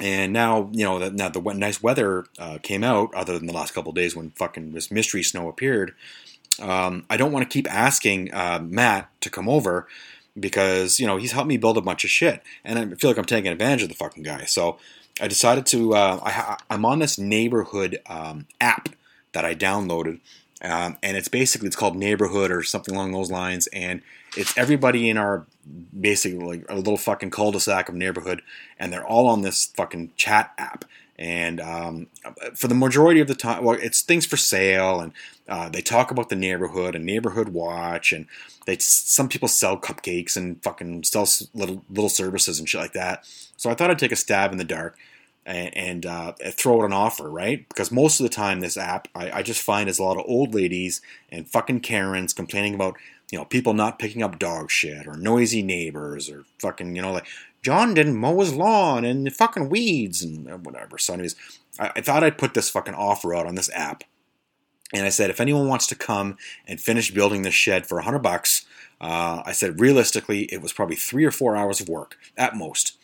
And 0.02 0.34
now, 0.34 0.70
you 0.72 0.84
know, 0.84 0.98
that 0.98 1.14
now 1.14 1.30
the 1.30 1.40
nice 1.54 1.84
weather 1.84 2.26
uh, 2.40 2.58
came 2.64 2.84
out, 2.84 3.14
other 3.14 3.38
than 3.38 3.46
the 3.48 3.54
last 3.54 3.76
couple 3.76 3.92
days 3.92 4.16
when 4.16 4.32
fucking 4.32 4.74
this 4.74 4.90
mystery 4.90 5.22
snow 5.22 5.48
appeared 5.48 5.94
um, 6.62 7.06
I 7.10 7.18
don't 7.18 7.32
want 7.32 7.50
to 7.50 7.54
keep 7.54 7.72
asking 7.72 8.34
uh, 8.34 8.60
Matt 8.64 9.10
to 9.22 9.30
come 9.30 9.50
over 9.50 9.88
because 10.40 11.00
you 11.00 11.08
know 11.08 11.18
he's 11.18 11.32
helped 11.32 11.48
me 11.48 11.58
build 11.58 11.78
a 11.78 11.82
bunch 11.82 12.04
of 12.04 12.10
shit, 12.10 12.42
and 12.64 12.80
I 12.80 12.96
feel 12.96 13.10
like 13.10 13.18
I'm 13.18 13.26
taking 13.26 13.52
advantage 13.52 13.84
of 13.84 13.90
the 13.90 13.96
fucking 13.96 14.24
guy. 14.24 14.46
So 14.46 14.78
I 15.22 15.28
decided 15.28 15.66
to. 15.68 15.96
Uh, 15.96 16.20
I, 16.70 16.74
am 16.74 16.86
on 16.86 17.00
this 17.00 17.18
neighborhood 17.18 18.00
um, 18.08 18.48
app 18.60 18.90
that 19.34 19.46
I 19.46 19.56
downloaded, 19.56 20.20
um, 20.62 20.98
and 21.04 21.18
it's 21.18 21.28
basically 21.28 21.68
it's 21.68 21.76
called 21.76 21.96
Neighborhood 21.96 22.52
or 22.52 22.64
something 22.64 22.96
along 22.96 23.12
those 23.12 23.32
lines, 23.32 23.68
and 23.68 24.02
it's 24.36 24.58
everybody 24.58 25.10
in 25.10 25.18
our 25.18 25.46
basically 25.98 26.40
like 26.40 26.66
a 26.70 26.76
little 26.76 26.98
fucking 26.98 27.30
cul-de-sac 27.30 27.90
of 27.90 27.96
neighborhood, 27.96 28.42
and 28.80 28.92
they're 28.92 29.06
all 29.06 29.28
on 29.28 29.42
this 29.42 29.68
fucking 29.76 30.12
chat 30.16 30.54
app. 30.58 30.86
And 31.18 31.62
um, 31.62 32.08
for 32.56 32.68
the 32.68 32.76
majority 32.76 33.20
of 33.20 33.28
the 33.28 33.36
time, 33.36 33.64
well, 33.64 33.78
it's 33.80 34.02
things 34.02 34.26
for 34.26 34.38
sale, 34.38 35.00
and 35.00 35.14
uh, 35.48 35.70
they 35.70 35.82
talk 35.82 36.10
about 36.10 36.30
the 36.30 36.36
neighborhood 36.36 36.96
and 36.96 37.06
neighborhood 37.06 37.50
watch, 37.50 38.12
and 38.12 38.26
they 38.66 38.78
some 38.80 39.30
people 39.30 39.48
sell 39.48 39.78
cupcakes 39.78 40.36
and 40.36 40.62
fucking 40.64 41.04
sell 41.04 41.28
little 41.54 41.84
little 41.90 42.10
services 42.10 42.58
and 42.58 42.68
shit 42.68 42.82
like 42.82 42.94
that. 42.94 43.28
So 43.58 43.70
I 43.70 43.76
thought 43.76 43.92
I'd 43.92 44.00
take 44.00 44.12
a 44.12 44.16
stab 44.16 44.52
in 44.52 44.58
the 44.58 44.64
dark 44.64 44.98
and, 45.46 45.78
and 45.78 46.06
uh, 46.06 46.34
throw 46.52 46.82
it 46.82 46.86
an 46.86 46.94
offer, 46.94 47.30
right? 47.30 47.68
Because 47.70 47.92
most 47.92 48.20
of 48.20 48.24
the 48.24 48.30
time, 48.30 48.62
this 48.62 48.78
app 48.78 49.08
I, 49.14 49.32
I 49.32 49.44
just 49.44 49.62
find 49.62 49.90
is 49.90 50.00
a 50.00 50.04
lot 50.04 50.18
of 50.18 50.26
old 50.28 50.56
ladies 50.56 51.02
and 51.30 51.48
fucking 51.48 51.82
Karens 51.82 52.34
complaining 52.34 52.74
about 52.74 52.96
you 53.32 53.38
know 53.38 53.46
people 53.46 53.74
not 53.74 54.00
picking 54.00 54.24
up 54.24 54.40
dog 54.40 54.72
shit 54.72 55.08
or 55.08 55.16
noisy 55.16 55.62
neighbors 55.62 56.30
or 56.30 56.46
fucking 56.60 56.96
you 56.96 57.02
know 57.02 57.14
like 57.14 57.28
John 57.64 57.94
didn't 57.94 58.18
mow 58.18 58.40
his 58.40 58.54
lawn 58.54 59.06
and 59.06 59.26
the 59.26 59.32
fucking 59.32 59.70
weeds 59.70 60.22
and 60.22 60.66
whatever. 60.66 60.98
So, 60.98 61.14
anyways, 61.14 61.36
I, 61.80 61.92
I 61.96 62.02
thought 62.02 62.24
I'd 62.24 62.38
put 62.38 62.54
this 62.54 62.70
fucking 62.70 62.94
offer 62.94 63.34
out 63.34 63.48
on 63.48 63.56
this 63.56 63.72
app. 63.74 64.04
And 64.94 65.06
I 65.06 65.10
said, 65.10 65.30
if 65.32 65.42
anyone 65.42 65.68
wants 65.68 65.88
to 65.88 65.96
come 65.96 66.38
and 66.68 66.80
finish 66.80 67.10
building 67.10 67.42
this 67.42 67.56
shed 67.56 67.88
for 67.88 67.96
100 67.96 68.20
bucks, 68.20 68.66
uh, 69.02 69.42
I 69.46 69.52
said, 69.54 69.80
realistically, 69.80 70.44
it 70.54 70.62
was 70.62 70.72
probably 70.72 70.96
three 70.96 71.26
or 71.26 71.32
four 71.32 71.56
hours 71.56 71.82
of 71.82 71.90
work 71.90 72.18
at 72.38 72.56
most. 72.56 72.98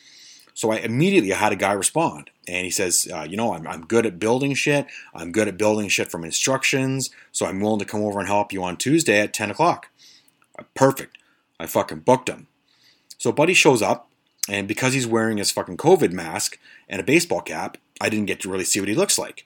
So 0.54 0.72
I 0.72 0.76
immediately 0.76 1.30
had 1.30 1.54
a 1.54 1.56
guy 1.56 1.72
respond, 1.72 2.32
and 2.46 2.66
he 2.66 2.70
says, 2.70 3.08
uh, 3.14 3.26
"You 3.30 3.38
know, 3.38 3.54
I'm, 3.54 3.66
I'm 3.66 3.86
good 3.86 4.06
at 4.06 4.20
building 4.20 4.54
shit. 4.56 4.88
I'm 5.14 5.32
good 5.32 5.48
at 5.48 5.58
building 5.58 5.88
shit 5.88 6.12
from 6.12 6.26
instructions. 6.26 7.12
So 7.32 7.46
I'm 7.46 7.62
willing 7.62 7.80
to 7.80 7.86
come 7.86 8.02
over 8.04 8.20
and 8.20 8.28
help 8.28 8.52
you 8.52 8.62
on 8.62 8.76
Tuesday 8.76 9.22
at 9.22 9.32
10 9.34 9.52
o'clock." 9.52 9.90
Perfect. 10.74 11.18
I 11.62 11.66
fucking 11.66 12.02
booked 12.02 12.28
him. 12.28 12.48
So 13.18 13.32
Buddy 13.32 13.54
shows 13.54 13.82
up, 13.82 14.09
and 14.50 14.68
because 14.68 14.94
he's 14.94 15.08
wearing 15.08 15.38
his 15.38 15.52
fucking 15.52 15.78
COVID 15.78 16.12
mask 16.12 16.58
and 16.90 17.00
a 17.00 17.04
baseball 17.04 17.42
cap, 17.42 17.78
I 18.02 18.10
didn't 18.10 18.26
get 18.26 18.40
to 18.42 18.50
really 18.50 18.66
see 18.66 18.80
what 18.80 18.90
he 18.90 18.96
looks 18.96 19.20
like. 19.20 19.46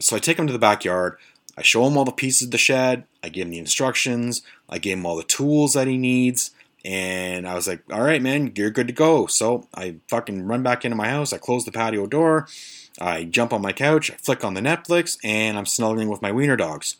So 0.00 0.16
I 0.16 0.18
take 0.18 0.38
him 0.38 0.46
to 0.46 0.52
the 0.52 0.58
backyard. 0.58 1.18
I 1.56 1.62
show 1.62 1.86
him 1.86 1.96
all 1.96 2.04
the 2.04 2.12
pieces 2.12 2.42
of 2.42 2.50
the 2.52 2.58
shed. 2.58 3.04
I 3.22 3.28
give 3.28 3.46
him 3.46 3.50
the 3.50 3.58
instructions. 3.58 4.42
I 4.68 4.78
give 4.78 4.98
him 4.98 5.04
all 5.04 5.16
the 5.16 5.24
tools 5.24 5.74
that 5.74 5.88
he 5.88 5.98
needs. 5.98 6.52
And 6.84 7.48
I 7.48 7.54
was 7.54 7.66
like, 7.66 7.82
all 7.92 8.02
right, 8.02 8.22
man, 8.22 8.52
you're 8.54 8.70
good 8.70 8.86
to 8.86 8.92
go. 8.92 9.26
So 9.26 9.66
I 9.74 9.96
fucking 10.08 10.46
run 10.46 10.62
back 10.62 10.84
into 10.84 10.96
my 10.96 11.08
house. 11.08 11.32
I 11.32 11.38
close 11.38 11.64
the 11.64 11.72
patio 11.72 12.06
door. 12.06 12.46
I 13.00 13.24
jump 13.24 13.52
on 13.52 13.60
my 13.60 13.72
couch. 13.72 14.10
I 14.10 14.14
flick 14.14 14.44
on 14.44 14.54
the 14.54 14.60
Netflix. 14.60 15.18
And 15.24 15.58
I'm 15.58 15.66
snuggling 15.66 16.08
with 16.08 16.22
my 16.22 16.30
wiener 16.32 16.56
dogs. 16.56 16.96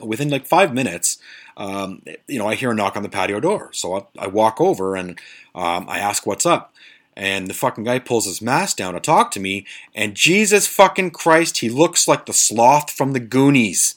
Within 0.00 0.30
like 0.30 0.46
five 0.46 0.72
minutes, 0.74 1.18
um, 1.56 2.02
you 2.26 2.38
know, 2.38 2.46
I 2.46 2.54
hear 2.54 2.70
a 2.70 2.74
knock 2.74 2.96
on 2.96 3.02
the 3.02 3.08
patio 3.08 3.40
door. 3.40 3.70
So 3.72 3.96
I, 3.96 4.24
I 4.24 4.26
walk 4.28 4.60
over 4.60 4.96
and 4.96 5.18
um, 5.54 5.88
I 5.88 5.98
ask 5.98 6.26
what's 6.26 6.46
up. 6.46 6.72
And 7.16 7.48
the 7.48 7.54
fucking 7.54 7.82
guy 7.82 7.98
pulls 7.98 8.26
his 8.26 8.40
mask 8.40 8.76
down 8.76 8.94
to 8.94 9.00
talk 9.00 9.32
to 9.32 9.40
me. 9.40 9.66
And 9.92 10.14
Jesus 10.14 10.68
fucking 10.68 11.10
Christ, 11.10 11.58
he 11.58 11.68
looks 11.68 12.06
like 12.06 12.26
the 12.26 12.32
sloth 12.32 12.92
from 12.92 13.12
the 13.12 13.20
Goonies. 13.20 13.96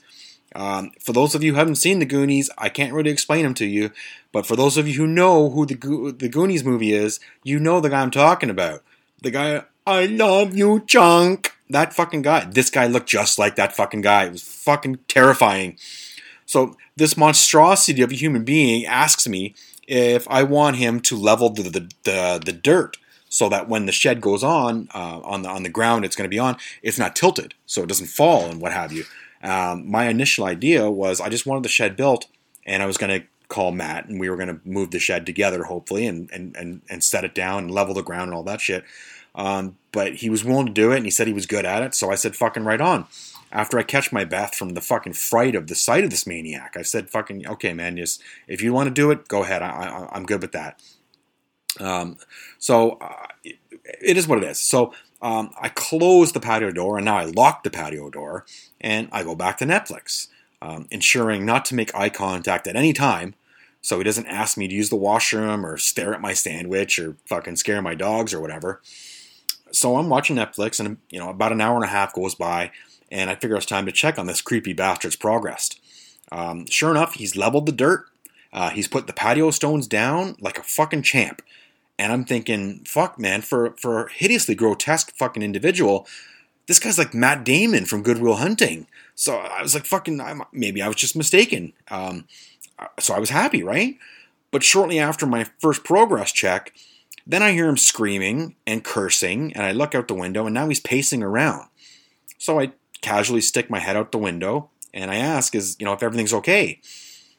Um, 0.55 0.91
for 0.99 1.13
those 1.13 1.35
of 1.35 1.43
you 1.43 1.53
who 1.53 1.59
haven't 1.59 1.75
seen 1.75 1.99
the 1.99 2.05
Goonies, 2.05 2.49
I 2.57 2.69
can't 2.69 2.93
really 2.93 3.11
explain 3.11 3.43
them 3.43 3.53
to 3.55 3.65
you. 3.65 3.91
But 4.31 4.45
for 4.45 4.55
those 4.55 4.75
of 4.75 4.87
you 4.87 4.95
who 4.95 5.07
know 5.07 5.49
who 5.49 5.65
the 5.65 5.75
Go- 5.75 6.11
the 6.11 6.29
Goonies 6.29 6.63
movie 6.63 6.93
is, 6.93 7.19
you 7.43 7.59
know 7.59 7.79
the 7.79 7.89
guy 7.89 8.01
I'm 8.01 8.11
talking 8.11 8.49
about. 8.49 8.83
The 9.21 9.31
guy, 9.31 9.63
I 9.85 10.07
love 10.07 10.57
you, 10.57 10.83
Chunk. 10.87 11.55
That 11.71 11.93
fucking 11.93 12.21
guy. 12.21 12.45
This 12.45 12.69
guy 12.69 12.87
looked 12.87 13.09
just 13.09 13.39
like 13.39 13.55
that 13.55 13.75
fucking 13.75 14.01
guy. 14.01 14.25
It 14.25 14.31
was 14.31 14.43
fucking 14.43 14.99
terrifying. 15.07 15.77
So 16.45 16.75
this 16.95 17.15
monstrosity 17.15 18.01
of 18.01 18.11
a 18.11 18.15
human 18.15 18.43
being 18.43 18.85
asks 18.85 19.27
me 19.27 19.55
if 19.87 20.27
I 20.29 20.43
want 20.43 20.77
him 20.77 20.99
to 21.01 21.15
level 21.15 21.49
the 21.49 21.63
the, 21.63 21.89
the, 22.03 22.41
the 22.45 22.53
dirt 22.53 22.97
so 23.29 23.47
that 23.49 23.69
when 23.69 23.85
the 23.85 23.91
shed 23.93 24.19
goes 24.19 24.43
on 24.43 24.89
uh, 24.93 25.21
on 25.23 25.41
the 25.41 25.49
on 25.49 25.63
the 25.63 25.69
ground 25.69 26.05
it's 26.05 26.15
going 26.15 26.29
to 26.29 26.33
be 26.33 26.39
on, 26.39 26.57
it's 26.83 26.99
not 26.99 27.15
tilted, 27.15 27.53
so 27.65 27.83
it 27.83 27.87
doesn't 27.87 28.07
fall 28.07 28.45
and 28.45 28.61
what 28.61 28.73
have 28.73 28.91
you. 28.91 29.05
Um, 29.41 29.89
my 29.89 30.07
initial 30.07 30.45
idea 30.45 30.91
was 30.91 31.19
I 31.19 31.29
just 31.29 31.45
wanted 31.45 31.63
the 31.63 31.69
shed 31.69 31.95
built, 31.95 32.27
and 32.65 32.83
I 32.83 32.85
was 32.85 32.97
going 32.97 33.21
to 33.21 33.27
call 33.47 33.71
Matt, 33.71 34.07
and 34.07 34.19
we 34.19 34.29
were 34.29 34.35
going 34.35 34.47
to 34.47 34.59
move 34.63 34.91
the 34.91 34.99
shed 34.99 35.25
together, 35.25 35.63
hopefully, 35.63 36.05
and 36.05 36.29
and 36.31 36.55
and 36.55 36.81
and 36.89 37.03
set 37.03 37.23
it 37.23 37.33
down 37.33 37.63
and 37.63 37.71
level 37.71 37.93
the 37.93 38.03
ground 38.03 38.29
and 38.29 38.33
all 38.33 38.43
that 38.43 38.61
shit. 38.61 38.83
Um, 39.33 39.77
but 39.91 40.15
he 40.15 40.29
was 40.29 40.43
willing 40.43 40.67
to 40.67 40.73
do 40.73 40.91
it, 40.91 40.97
and 40.97 41.05
he 41.05 41.11
said 41.11 41.27
he 41.27 41.33
was 41.33 41.45
good 41.45 41.65
at 41.65 41.83
it, 41.83 41.95
so 41.95 42.11
I 42.11 42.15
said, 42.15 42.35
"Fucking 42.35 42.63
right 42.63 42.81
on." 42.81 43.07
after 43.51 43.77
I 43.77 43.83
catch 43.83 44.11
my 44.11 44.23
breath 44.23 44.55
from 44.55 44.69
the 44.69 44.81
fucking 44.81 45.13
fright 45.13 45.55
of 45.55 45.67
the 45.67 45.75
sight 45.75 46.03
of 46.03 46.09
this 46.09 46.25
maniac. 46.25 46.75
I 46.77 46.83
said, 46.83 47.09
"Fucking 47.09 47.47
okay, 47.47 47.73
man. 47.73 47.97
Just 47.97 48.21
if 48.47 48.61
you 48.61 48.73
want 48.73 48.87
to 48.87 48.93
do 48.93 49.11
it, 49.11 49.27
go 49.27 49.43
ahead. 49.43 49.61
I, 49.61 50.07
am 50.13 50.25
good 50.25 50.41
with 50.41 50.51
that." 50.53 50.81
Um, 51.79 52.17
so 52.59 52.93
uh, 53.01 53.27
it, 53.43 53.57
it 54.01 54.17
is 54.17 54.27
what 54.27 54.37
it 54.37 54.43
is. 54.43 54.59
So 54.59 54.93
um, 55.21 55.51
I 55.59 55.69
close 55.69 56.31
the 56.31 56.39
patio 56.39 56.71
door, 56.71 56.97
and 56.97 57.05
now 57.05 57.17
I 57.17 57.25
lock 57.25 57.63
the 57.63 57.69
patio 57.69 58.09
door, 58.09 58.45
and 58.79 59.09
I 59.11 59.23
go 59.23 59.35
back 59.35 59.57
to 59.57 59.65
Netflix, 59.65 60.27
um, 60.61 60.87
ensuring 60.91 61.45
not 61.45 61.65
to 61.65 61.75
make 61.75 61.93
eye 61.95 62.09
contact 62.09 62.67
at 62.67 62.75
any 62.75 62.93
time. 62.93 63.35
So 63.83 63.97
he 63.97 64.03
doesn't 64.03 64.27
ask 64.27 64.57
me 64.57 64.67
to 64.67 64.75
use 64.75 64.89
the 64.89 64.95
washroom 64.95 65.65
or 65.65 65.75
stare 65.77 66.13
at 66.13 66.21
my 66.21 66.33
sandwich 66.33 66.99
or 66.99 67.17
fucking 67.25 67.55
scare 67.55 67.81
my 67.81 67.95
dogs 67.95 68.31
or 68.31 68.39
whatever. 68.39 68.79
So 69.71 69.97
I'm 69.97 70.09
watching 70.09 70.35
Netflix, 70.35 70.79
and 70.79 70.97
you 71.09 71.19
know, 71.19 71.29
about 71.29 71.51
an 71.51 71.61
hour 71.61 71.75
and 71.75 71.85
a 71.85 71.89
half 71.89 72.13
goes 72.13 72.35
by 72.35 72.71
and 73.11 73.29
I 73.29 73.35
figure 73.35 73.57
it's 73.57 73.65
time 73.65 73.85
to 73.85 73.91
check 73.91 74.17
on 74.17 74.25
this 74.25 74.41
creepy 74.41 74.73
bastard's 74.73 75.17
progress. 75.17 75.69
Um, 76.31 76.65
sure 76.67 76.89
enough, 76.89 77.15
he's 77.15 77.35
leveled 77.35 77.65
the 77.65 77.73
dirt. 77.73 78.05
Uh, 78.53 78.69
he's 78.69 78.87
put 78.87 79.07
the 79.07 79.13
patio 79.13 79.51
stones 79.51 79.87
down 79.87 80.37
like 80.39 80.57
a 80.57 80.63
fucking 80.63 81.03
champ. 81.03 81.41
And 81.99 82.11
I'm 82.11 82.23
thinking, 82.23 82.83
fuck, 82.87 83.19
man, 83.19 83.41
for 83.41 83.75
for 83.77 84.05
a 84.05 84.11
hideously 84.11 84.55
grotesque 84.55 85.13
fucking 85.15 85.43
individual, 85.43 86.07
this 86.67 86.79
guy's 86.79 86.97
like 86.97 87.13
Matt 87.13 87.43
Damon 87.43 87.85
from 87.85 88.01
Good 88.01 88.19
Will 88.19 88.37
Hunting. 88.37 88.87
So 89.13 89.37
I 89.37 89.61
was 89.61 89.75
like, 89.75 89.85
fucking, 89.85 90.19
I'm, 90.19 90.41
maybe 90.51 90.81
I 90.81 90.87
was 90.87 90.95
just 90.95 91.15
mistaken. 91.15 91.73
Um, 91.89 92.25
so 92.99 93.13
I 93.13 93.19
was 93.19 93.29
happy, 93.29 93.61
right? 93.61 93.97
But 94.49 94.63
shortly 94.63 94.99
after 94.99 95.27
my 95.27 95.45
first 95.59 95.83
progress 95.83 96.31
check, 96.31 96.73
then 97.25 97.43
I 97.43 97.51
hear 97.51 97.67
him 97.67 97.77
screaming 97.77 98.55
and 98.65 98.83
cursing, 98.83 99.53
and 99.53 99.63
I 99.63 99.71
look 99.71 99.95
out 99.95 100.07
the 100.07 100.13
window, 100.13 100.45
and 100.45 100.53
now 100.53 100.67
he's 100.67 100.79
pacing 100.79 101.23
around. 101.23 101.67
So 102.37 102.59
I 102.59 102.71
casually 103.01 103.41
stick 103.41 103.69
my 103.69 103.79
head 103.79 103.97
out 103.97 104.11
the 104.11 104.17
window 104.17 104.69
and 104.93 105.11
I 105.11 105.15
ask, 105.15 105.55
is, 105.55 105.75
you 105.79 105.85
know, 105.85 105.93
if 105.93 106.03
everything's 106.03 106.33
okay. 106.33 106.79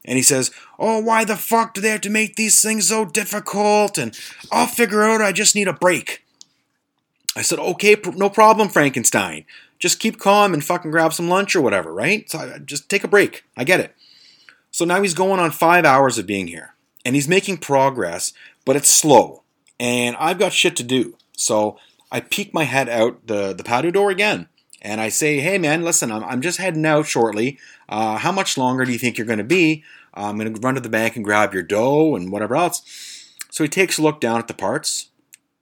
And 0.04 0.16
he 0.16 0.22
says, 0.22 0.50
Oh, 0.78 1.00
why 1.00 1.24
the 1.24 1.36
fuck 1.36 1.74
do 1.74 1.80
they 1.80 1.90
have 1.90 2.00
to 2.02 2.10
make 2.10 2.36
these 2.36 2.60
things 2.60 2.88
so 2.88 3.04
difficult? 3.04 3.98
And 3.98 4.18
I'll 4.50 4.66
figure 4.66 5.02
out 5.02 5.20
I 5.20 5.32
just 5.32 5.54
need 5.54 5.68
a 5.68 5.72
break. 5.72 6.24
I 7.36 7.42
said, 7.42 7.58
Okay, 7.58 7.96
no 8.14 8.28
problem, 8.28 8.68
Frankenstein. 8.68 9.44
Just 9.78 10.00
keep 10.00 10.18
calm 10.18 10.54
and 10.54 10.64
fucking 10.64 10.90
grab 10.90 11.12
some 11.12 11.28
lunch 11.28 11.54
or 11.54 11.60
whatever, 11.60 11.92
right? 11.92 12.28
So 12.30 12.38
I, 12.38 12.58
just 12.58 12.88
take 12.88 13.04
a 13.04 13.08
break. 13.08 13.44
I 13.56 13.64
get 13.64 13.80
it. 13.80 13.94
So 14.70 14.84
now 14.84 15.02
he's 15.02 15.14
going 15.14 15.40
on 15.40 15.50
five 15.50 15.84
hours 15.84 16.18
of 16.18 16.26
being 16.26 16.46
here. 16.46 16.74
And 17.04 17.16
he's 17.16 17.28
making 17.28 17.58
progress, 17.58 18.32
but 18.64 18.76
it's 18.76 18.88
slow. 18.88 19.41
And 19.82 20.14
I've 20.20 20.38
got 20.38 20.52
shit 20.52 20.76
to 20.76 20.84
do. 20.84 21.16
So 21.36 21.76
I 22.12 22.20
peek 22.20 22.54
my 22.54 22.62
head 22.62 22.88
out 22.88 23.26
the, 23.26 23.52
the 23.52 23.64
patio 23.64 23.90
door 23.90 24.12
again 24.12 24.48
and 24.80 25.00
I 25.00 25.08
say, 25.08 25.40
hey 25.40 25.58
man, 25.58 25.82
listen, 25.82 26.12
I'm, 26.12 26.22
I'm 26.22 26.40
just 26.40 26.58
heading 26.58 26.86
out 26.86 27.06
shortly. 27.06 27.58
Uh, 27.88 28.16
how 28.16 28.30
much 28.30 28.56
longer 28.56 28.84
do 28.84 28.92
you 28.92 28.98
think 28.98 29.18
you're 29.18 29.26
going 29.26 29.38
to 29.38 29.44
be? 29.44 29.82
I'm 30.14 30.38
going 30.38 30.54
to 30.54 30.60
run 30.60 30.76
to 30.76 30.80
the 30.80 30.88
bank 30.88 31.16
and 31.16 31.24
grab 31.24 31.52
your 31.52 31.64
dough 31.64 32.14
and 32.14 32.30
whatever 32.30 32.54
else. 32.54 33.34
So 33.50 33.64
he 33.64 33.68
takes 33.68 33.98
a 33.98 34.02
look 34.02 34.20
down 34.20 34.38
at 34.38 34.46
the 34.46 34.54
parts, 34.54 35.08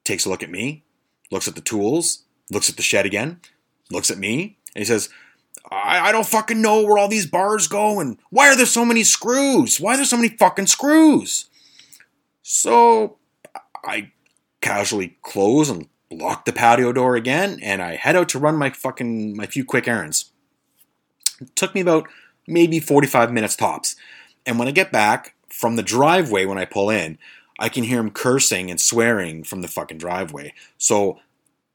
takes 0.04 0.26
a 0.26 0.28
look 0.28 0.42
at 0.42 0.50
me, 0.50 0.84
looks 1.30 1.48
at 1.48 1.54
the 1.54 1.62
tools, 1.62 2.24
looks 2.50 2.68
at 2.68 2.76
the 2.76 2.82
shed 2.82 3.06
again, 3.06 3.40
looks 3.90 4.10
at 4.10 4.18
me, 4.18 4.58
and 4.74 4.82
he 4.82 4.84
says, 4.84 5.08
I, 5.70 6.08
I 6.08 6.12
don't 6.12 6.26
fucking 6.26 6.60
know 6.60 6.82
where 6.82 6.98
all 6.98 7.08
these 7.08 7.26
bars 7.26 7.68
go 7.68 8.00
and 8.00 8.18
why 8.28 8.48
are 8.48 8.56
there 8.56 8.66
so 8.66 8.84
many 8.84 9.02
screws? 9.02 9.80
Why 9.80 9.94
are 9.94 9.96
there 9.96 10.04
so 10.04 10.18
many 10.18 10.28
fucking 10.28 10.66
screws? 10.66 11.46
So 12.42 13.16
I 13.84 14.12
casually 14.60 15.16
close 15.22 15.70
and 15.70 15.88
lock 16.10 16.44
the 16.44 16.52
patio 16.52 16.92
door 16.92 17.16
again, 17.16 17.58
and 17.62 17.82
I 17.82 17.96
head 17.96 18.16
out 18.16 18.28
to 18.30 18.38
run 18.38 18.56
my 18.56 18.70
fucking 18.70 19.36
my 19.36 19.46
few 19.46 19.64
quick 19.64 19.88
errands. 19.88 20.30
It 21.40 21.54
took 21.56 21.74
me 21.74 21.80
about 21.80 22.08
maybe 22.46 22.80
45 22.80 23.32
minutes 23.32 23.56
tops. 23.56 23.96
And 24.44 24.58
when 24.58 24.68
I 24.68 24.72
get 24.72 24.92
back 24.92 25.34
from 25.48 25.76
the 25.76 25.82
driveway 25.82 26.44
when 26.44 26.58
I 26.58 26.64
pull 26.64 26.90
in, 26.90 27.18
I 27.58 27.68
can 27.68 27.84
hear 27.84 28.00
him 28.00 28.10
cursing 28.10 28.70
and 28.70 28.80
swearing 28.80 29.44
from 29.44 29.62
the 29.62 29.68
fucking 29.68 29.98
driveway. 29.98 30.54
So 30.78 31.18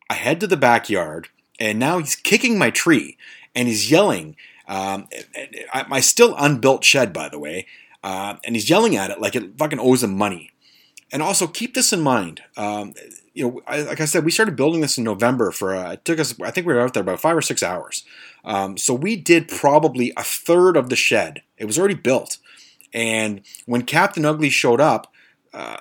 I 0.10 0.16
head 0.16 0.40
to 0.42 0.48
the 0.48 0.58
backyard, 0.58 1.30
and 1.60 1.80
now 1.80 2.00
he's 2.00 2.16
kicking 2.16 2.58
my 2.58 2.70
tree 2.70 3.18
and 3.56 3.68
he's 3.68 3.90
yelling. 3.90 4.36
Um, 4.68 5.08
my 5.88 6.00
still 6.00 6.36
unbuilt 6.38 6.84
shed, 6.84 7.14
by 7.14 7.30
the 7.30 7.40
way, 7.40 7.68
uh, 8.04 8.36
and 8.44 8.56
he's 8.56 8.70
yelling 8.70 8.96
at 8.96 9.12
it 9.12 9.22
like 9.22 9.36
it 9.36 9.58
fucking 9.58 9.80
owes 9.80 10.04
him 10.04 10.18
money. 10.18 10.52
And 11.12 11.22
also 11.22 11.48
keep 11.48 11.76
this 11.76 11.94
in 11.94 12.02
mind. 12.02 12.42
Um, 12.58 12.94
you 13.34 13.46
know, 13.46 13.62
I, 13.68 13.82
like 13.82 14.02
I 14.02 14.06
said, 14.06 14.26
we 14.26 14.32
started 14.32 14.56
building 14.56 14.82
this 14.82 14.98
in 14.98 15.04
November. 15.04 15.52
For 15.52 15.76
uh, 15.76 15.94
it 15.94 16.06
took 16.06 16.20
us, 16.20 16.40
I 16.42 16.52
think 16.52 16.66
we 16.66 16.74
were 16.74 16.82
out 16.82 16.94
there 16.94 17.04
about 17.04 17.20
five 17.20 17.38
or 17.38 17.42
six 17.42 17.62
hours. 17.62 18.04
Um, 18.44 18.78
so 18.78 18.94
we 18.94 19.16
did 19.16 19.48
probably 19.48 20.14
a 20.18 20.24
third 20.24 20.78
of 20.78 20.90
the 20.90 20.96
shed. 20.96 21.44
It 21.58 21.66
was 21.66 21.78
already 21.78 21.96
built, 21.96 22.38
and 22.94 23.42
when 23.66 23.84
Captain 23.84 24.26
Ugly 24.26 24.50
showed 24.50 24.82
up, 24.82 25.12
uh, 25.54 25.78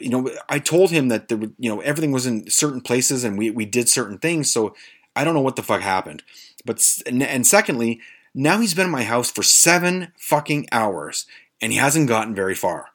you 0.00 0.10
know, 0.10 0.30
I 0.48 0.58
told 0.58 0.90
him 0.90 1.08
that 1.08 1.28
there, 1.28 1.38
you 1.38 1.68
know, 1.68 1.80
everything 1.80 2.12
was 2.12 2.26
in 2.26 2.48
certain 2.50 2.80
places, 2.80 3.24
and 3.24 3.38
we 3.38 3.50
we 3.50 3.64
did 3.64 3.88
certain 3.88 4.18
things. 4.18 4.52
So 4.52 4.74
I 5.16 5.24
don't 5.24 5.34
know 5.34 5.40
what 5.40 5.56
the 5.56 5.62
fuck 5.62 5.80
happened. 5.80 6.22
But 6.64 6.84
and 7.06 7.46
secondly, 7.46 8.00
now 8.34 8.60
he's 8.60 8.74
been 8.74 8.86
in 8.86 8.92
my 8.92 9.04
house 9.04 9.30
for 9.30 9.42
seven 9.42 10.12
fucking 10.16 10.68
hours, 10.72 11.26
and 11.60 11.72
he 11.72 11.78
hasn't 11.78 12.08
gotten 12.08 12.34
very 12.34 12.54
far. 12.54 12.90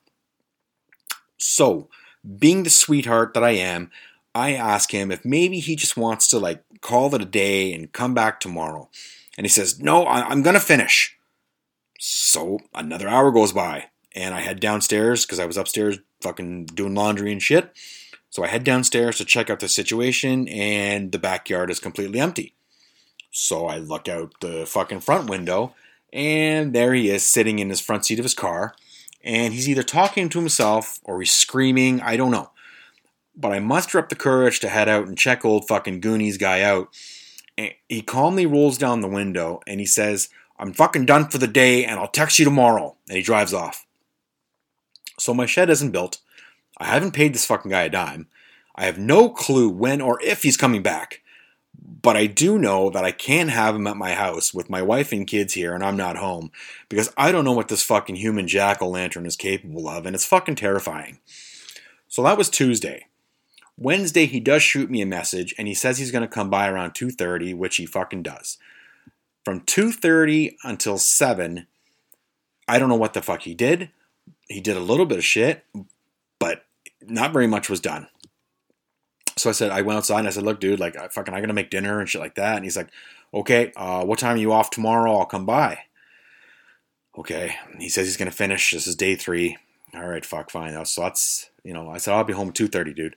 So 1.38 1.90
being 2.38 2.64
the 2.64 2.70
sweetheart 2.70 3.34
that 3.34 3.44
I 3.44 3.52
am, 3.52 3.92
I 4.36 4.54
ask 4.54 4.92
him 4.92 5.12
if 5.12 5.24
maybe 5.24 5.60
he 5.60 5.76
just 5.76 5.98
wants 5.98 6.28
to 6.30 6.40
like 6.40 6.64
call 6.82 7.14
it 7.14 7.22
a 7.22 7.26
day 7.26 7.74
and 7.74 7.92
come 7.92 8.14
back 8.14 8.40
tomorrow. 8.40 8.90
And 9.38 9.46
he 9.46 9.50
says, 9.50 9.80
No, 9.80 10.08
I'm 10.08 10.42
going 10.42 10.56
to 10.56 10.60
finish. 10.60 11.18
So 12.00 12.60
another 12.74 13.08
hour 13.08 13.32
goes 13.32 13.54
by, 13.54 13.86
and 14.16 14.36
I 14.36 14.42
head 14.42 14.60
downstairs 14.60 15.26
because 15.26 15.40
I 15.40 15.46
was 15.46 15.58
upstairs 15.58 16.00
fucking 16.22 16.66
doing 16.66 16.96
laundry 16.96 17.32
and 17.32 17.42
shit. 17.42 17.72
So 18.30 18.44
I 18.44 18.48
head 18.48 18.64
downstairs 18.64 19.18
to 19.18 19.26
check 19.26 19.50
out 19.50 19.60
the 19.60 19.70
situation, 19.70 20.48
and 20.48 21.12
the 21.12 21.20
backyard 21.20 21.70
is 21.70 21.80
completely 21.80 22.20
empty. 22.20 22.56
So 23.32 23.68
I 23.68 23.78
look 23.78 24.08
out 24.10 24.34
the 24.42 24.66
fucking 24.66 25.02
front 25.02 25.30
window, 25.30 25.76
and 26.12 26.74
there 26.74 26.94
he 26.94 27.10
is 27.10 27.26
sitting 27.26 27.60
in 27.60 27.70
his 27.70 27.80
front 27.80 28.06
seat 28.06 28.20
of 28.20 28.26
his 28.26 28.34
car 28.34 28.76
and 29.24 29.54
he's 29.54 29.70
either 29.70 29.84
talking 29.84 30.30
to 30.30 30.40
himself 30.40 31.00
or 31.04 31.20
he's 31.20 31.32
screaming. 31.32 32.02
I 32.02 32.18
don't 32.18 32.32
know. 32.32 32.52
But 33.36 33.52
I 33.52 33.60
muster 33.60 33.98
up 33.98 34.10
the 34.10 34.16
courage 34.16 34.60
to 34.60 34.70
head 34.70 34.90
out 34.90 35.08
and 35.08 35.18
check 35.18 35.44
old 35.46 35.68
fucking 35.68 36.02
Goonies 36.02 36.38
guy 36.38 36.62
out. 36.62 36.90
And 37.58 37.72
he 37.88 38.02
calmly 38.02 38.46
rolls 38.46 38.78
down 38.78 39.02
the 39.02 39.08
window 39.08 39.62
and 39.66 39.80
he 39.80 39.86
says, 39.86 40.30
I'm 40.60 40.74
fucking 40.74 41.06
done 41.06 41.30
for 41.30 41.38
the 41.38 41.48
day 41.48 41.86
and 41.86 42.00
I'll 42.00 42.08
text 42.08 42.38
you 42.38 42.46
tomorrow. 42.46 42.96
And 43.08 43.18
he 43.18 43.24
drives 43.24 43.54
off. 43.54 43.86
So 45.18 45.34
my 45.34 45.46
shed 45.46 45.70
isn't 45.70 45.92
built. 45.92 46.20
I 46.78 46.86
haven't 46.86 47.14
paid 47.14 47.34
this 47.34 47.46
fucking 47.46 47.72
guy 47.72 47.84
a 47.84 47.90
dime. 47.90 48.28
I 48.76 48.86
have 48.86 48.98
no 48.98 49.30
clue 49.30 49.70
when 49.70 50.02
or 50.02 50.20
if 50.22 50.44
he's 50.44 50.58
coming 50.58 50.84
back. 50.84 51.22
But 51.76 52.18
I 52.18 52.26
do 52.26 52.58
know 52.58 52.90
that 52.90 53.06
I 53.06 53.12
can't 53.12 53.50
have 53.50 53.76
him 53.76 53.88
at 53.88 53.98
my 53.98 54.14
house 54.14 54.54
with 54.54 54.70
my 54.70 54.82
wife 54.82 55.12
and 55.12 55.26
kids 55.26 55.54
here 55.54 55.74
and 55.74 55.84
I'm 55.84 55.98
not 55.98 56.18
home 56.18 56.52
because 56.90 57.12
I 57.18 57.32
don't 57.32 57.46
know 57.46 57.54
what 57.54 57.70
this 57.70 57.84
fucking 57.84 58.18
human 58.18 58.48
jack 58.48 58.82
o' 58.82 58.90
lantern 58.90 59.26
is 59.26 59.36
capable 59.36 59.88
of 59.88 60.06
and 60.06 60.16
it's 60.16 60.26
fucking 60.26 60.56
terrifying. 60.56 61.20
So 62.08 62.22
that 62.24 62.38
was 62.38 62.50
Tuesday. 62.50 63.08
Wednesday 63.78 64.26
he 64.26 64.40
does 64.40 64.62
shoot 64.62 64.92
me 64.92 65.02
a 65.02 65.06
message 65.06 65.56
and 65.58 65.68
he 65.68 65.74
says 65.74 65.98
he's 65.98 66.12
going 66.12 66.22
to 66.22 66.28
come 66.28 66.50
by 66.50 66.68
around 66.68 66.92
2:30, 66.92 67.56
which 67.56 67.78
he 67.78 67.86
fucking 67.86 68.24
does. 68.24 68.58
From 69.44 69.62
2:30 69.62 70.56
until 70.64 70.98
7, 70.98 71.68
I 72.68 72.80
don't 72.80 72.90
know 72.90 72.96
what 72.96 73.14
the 73.14 73.22
fuck 73.22 73.42
he 73.42 73.54
did. 73.54 73.90
He 74.48 74.62
did 74.62 74.78
a 74.78 74.82
little 74.82 75.06
bit 75.06 75.18
of 75.18 75.26
shit, 75.26 75.66
but 76.40 76.66
not 77.02 77.34
very 77.34 77.48
much 77.48 77.70
was 77.70 77.80
done. 77.80 78.08
So 79.38 79.50
I 79.50 79.54
said, 79.54 79.72
I 79.72 79.82
went 79.82 79.98
outside 79.98 80.20
and 80.20 80.28
I 80.28 80.32
said, 80.32 80.44
look, 80.44 80.60
dude, 80.60 80.80
like, 80.80 80.96
I 80.96 81.08
fucking, 81.08 81.34
I 81.34 81.42
gotta 81.42 81.54
make 81.54 81.70
dinner 81.70 82.00
and 82.00 82.08
shit 82.08 82.22
like 82.22 82.36
that. 82.36 82.56
And 82.56 82.64
he's 82.64 82.78
like, 82.78 82.90
okay, 83.34 83.72
uh, 83.76 84.06
what 84.06 84.20
time 84.20 84.36
are 84.36 84.40
you 84.40 84.54
off 84.54 84.70
tomorrow? 84.70 85.18
I'll 85.18 85.26
come 85.26 85.46
by. 85.46 85.80
Okay. 87.18 87.56
He 87.80 87.90
says 87.90 88.08
he's 88.08 88.18
gonna 88.18 88.32
finish. 88.32 88.72
This 88.72 88.88
is 88.88 88.96
day 88.96 89.16
three. 89.16 89.58
All 89.96 90.08
right, 90.08 90.26
fuck, 90.26 90.50
fine. 90.50 90.84
So 90.86 91.02
that's, 91.02 91.50
you 91.64 91.74
know, 91.74 91.90
I 91.90 91.98
said, 91.98 92.14
I'll 92.14 92.24
be 92.24 92.34
home 92.34 92.50
at 92.50 92.56
2.30, 92.56 92.96
dude. 92.96 93.16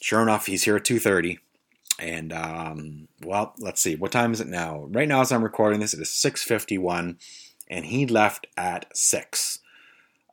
Sure 0.00 0.22
enough, 0.22 0.46
he's 0.46 0.62
here 0.62 0.76
at 0.76 0.84
2.30. 0.84 1.38
And, 1.98 2.32
um, 2.32 3.08
well, 3.22 3.54
let's 3.58 3.82
see. 3.82 3.96
What 3.96 4.12
time 4.12 4.32
is 4.32 4.40
it 4.40 4.46
now? 4.46 4.86
Right 4.90 5.08
now, 5.08 5.20
as 5.20 5.32
I'm 5.32 5.42
recording 5.42 5.80
this, 5.80 5.92
it 5.92 6.00
is 6.00 6.08
6.51. 6.08 7.16
And 7.68 7.84
he 7.86 8.06
left 8.06 8.46
at 8.56 8.86
6. 8.96 9.59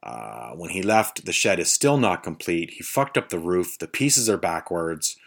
Uh, 0.08 0.52
when 0.52 0.70
he 0.70 0.82
left, 0.82 1.26
the 1.26 1.34
shed 1.34 1.60
is 1.60 1.70
still 1.70 1.98
not 1.98 2.24
complete. 2.24 2.72
He 2.72 2.84
fucked 2.84 3.18
up 3.18 3.28
the 3.28 3.38
roof. 3.38 3.78
The 3.78 3.90
pieces 3.90 4.30
are 4.30 4.38
backwards. 4.38 5.18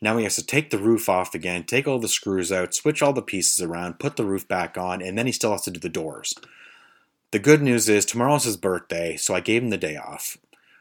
Now 0.00 0.16
he 0.16 0.24
has 0.24 0.36
to 0.36 0.46
take 0.46 0.70
the 0.70 0.78
roof 0.78 1.10
off 1.10 1.34
again, 1.34 1.64
take 1.64 1.86
all 1.86 1.98
the 1.98 2.08
screws 2.08 2.50
out, 2.50 2.72
switch 2.72 3.02
all 3.02 3.12
the 3.12 3.20
pieces 3.20 3.60
around, 3.60 3.98
put 3.98 4.16
the 4.16 4.24
roof 4.24 4.48
back 4.48 4.78
on, 4.78 5.02
and 5.02 5.18
then 5.18 5.26
he 5.26 5.32
still 5.32 5.52
has 5.52 5.60
to 5.62 5.70
do 5.70 5.78
the 5.78 5.90
doors. 5.90 6.32
The 7.32 7.38
good 7.38 7.60
news 7.60 7.86
is 7.90 8.06
tomorrow's 8.06 8.44
his 8.44 8.56
birthday, 8.56 9.18
so 9.18 9.34
I 9.34 9.40
gave 9.40 9.62
him 9.62 9.68
the 9.68 9.76
day 9.76 9.96
off. 9.96 10.38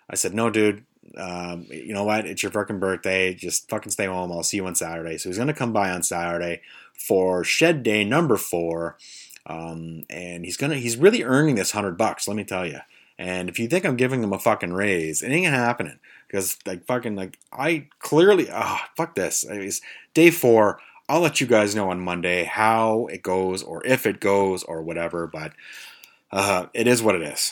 I 0.10 0.16
said, 0.16 0.34
"No, 0.34 0.50
dude, 0.50 0.86
um, 1.18 1.68
you 1.70 1.94
know 1.94 2.06
what? 2.06 2.26
It's 2.26 2.42
your 2.42 2.54
fucking 2.54 2.80
birthday. 2.80 3.34
Just 3.34 3.70
fucking 3.70 3.92
stay 3.92 4.06
home. 4.06 4.32
I'll 4.32 4.42
see 4.42 4.58
you 4.58 4.66
on 4.66 4.76
Saturday." 4.76 5.18
So 5.18 5.28
he's 5.28 5.38
gonna 5.38 5.54
come 5.54 5.74
by 5.74 5.92
on 5.92 6.02
Saturday 6.02 6.62
for 6.94 7.44
shed 7.44 7.84
day 7.84 8.06
number 8.06 8.38
four, 8.38 8.98
um, 9.46 10.06
and 10.10 10.46
he's 10.46 10.58
gonna 10.58 10.78
he's 10.78 10.96
really 10.96 11.24
earning 11.24 11.56
this 11.56 11.72
hundred 11.72 11.98
bucks. 11.98 12.26
Let 12.26 12.38
me 12.38 12.46
tell 12.46 12.66
you. 12.66 12.80
And 13.20 13.50
if 13.50 13.60
you 13.60 13.68
think 13.68 13.86
I'm 13.86 13.98
giving 13.98 14.24
him 14.24 14.32
a 14.32 14.40
fucking 14.40 14.72
raise, 14.72 15.22
it 15.22 15.30
ain't 15.30 15.54
happening. 15.54 16.00
Because 16.26 16.58
like 16.66 16.86
fucking 16.86 17.18
like 17.18 17.38
I 17.52 17.90
clearly 18.00 18.48
ah 18.50 18.82
oh, 18.82 18.90
fuck 18.96 19.14
this. 19.14 19.44
It's 19.44 19.82
day 20.14 20.32
four. 20.32 20.80
I'll 21.10 21.20
let 21.20 21.42
you 21.42 21.48
guys 21.48 21.76
know 21.76 21.90
on 21.90 22.00
Monday 22.00 22.46
how 22.46 23.08
it 23.08 23.22
goes 23.22 23.62
or 23.62 23.86
if 23.86 24.06
it 24.06 24.22
goes 24.22 24.64
or 24.64 24.82
whatever. 24.82 25.28
But 25.28 25.52
uh, 26.32 26.68
it 26.74 26.88
is 26.88 27.04
what 27.04 27.16
it 27.16 27.22
is. 27.22 27.52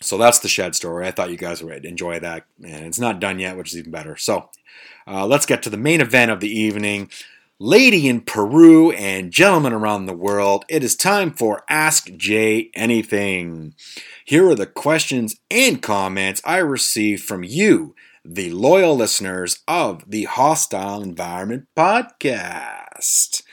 So 0.00 0.18
that's 0.18 0.40
the 0.40 0.48
shed 0.48 0.74
story. 0.74 1.06
I 1.06 1.12
thought 1.12 1.30
you 1.30 1.36
guys 1.36 1.62
would 1.62 1.84
enjoy 1.84 2.18
that, 2.18 2.44
and 2.64 2.86
it's 2.86 2.98
not 2.98 3.20
done 3.20 3.38
yet, 3.38 3.56
which 3.56 3.70
is 3.70 3.78
even 3.78 3.92
better. 3.92 4.16
So 4.16 4.50
uh, 5.06 5.24
let's 5.24 5.46
get 5.46 5.62
to 5.62 5.70
the 5.70 5.76
main 5.76 6.00
event 6.00 6.32
of 6.32 6.40
the 6.40 6.50
evening. 6.50 7.10
Lady 7.64 8.08
in 8.08 8.20
Peru 8.20 8.90
and 8.90 9.30
gentlemen 9.30 9.72
around 9.72 10.06
the 10.06 10.12
world, 10.12 10.64
it 10.68 10.82
is 10.82 10.96
time 10.96 11.30
for 11.30 11.62
Ask 11.68 12.12
Jay 12.16 12.72
Anything. 12.74 13.76
Here 14.24 14.48
are 14.48 14.56
the 14.56 14.66
questions 14.66 15.36
and 15.48 15.80
comments 15.80 16.42
I 16.44 16.56
received 16.56 17.22
from 17.22 17.44
you, 17.44 17.94
the 18.24 18.50
loyal 18.50 18.96
listeners 18.96 19.60
of 19.68 20.02
the 20.10 20.24
Hostile 20.24 21.04
Environment 21.04 21.68
Podcast. 21.76 23.44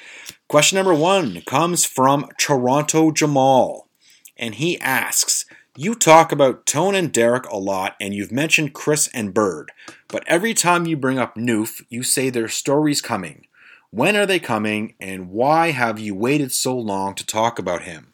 Question 0.48 0.78
number 0.78 0.96
one 0.96 1.42
comes 1.42 1.86
from 1.86 2.30
Toronto 2.40 3.12
Jamal, 3.12 3.90
and 4.36 4.56
he 4.56 4.82
asks, 4.82 5.46
you 5.78 5.94
talk 5.94 6.32
about 6.32 6.66
Tone 6.66 6.96
and 6.96 7.14
Derek 7.14 7.46
a 7.46 7.58
lot, 7.58 7.96
and 8.02 8.16
you've 8.16 8.32
mentioned 8.32 8.74
Chris 8.74 9.08
and 9.14 9.36
Bird, 9.36 9.72
but 10.08 10.24
every 10.26 10.56
time 10.56 10.88
you 10.88 10.98
bring 10.98 11.20
up 11.20 11.36
Noof, 11.36 11.84
you 11.90 12.02
say 12.02 12.32
their 12.32 12.48
stories 12.48 13.04
coming. 13.04 13.46
When 13.92 14.16
are 14.16 14.28
they 14.28 14.40
coming, 14.40 14.94
and 15.00 15.32
why 15.32 15.72
have 15.72 16.00
you 16.00 16.14
waited 16.14 16.52
so 16.52 16.78
long 16.78 17.16
to 17.16 17.26
talk 17.26 17.58
about 17.58 17.84
him? 17.84 18.14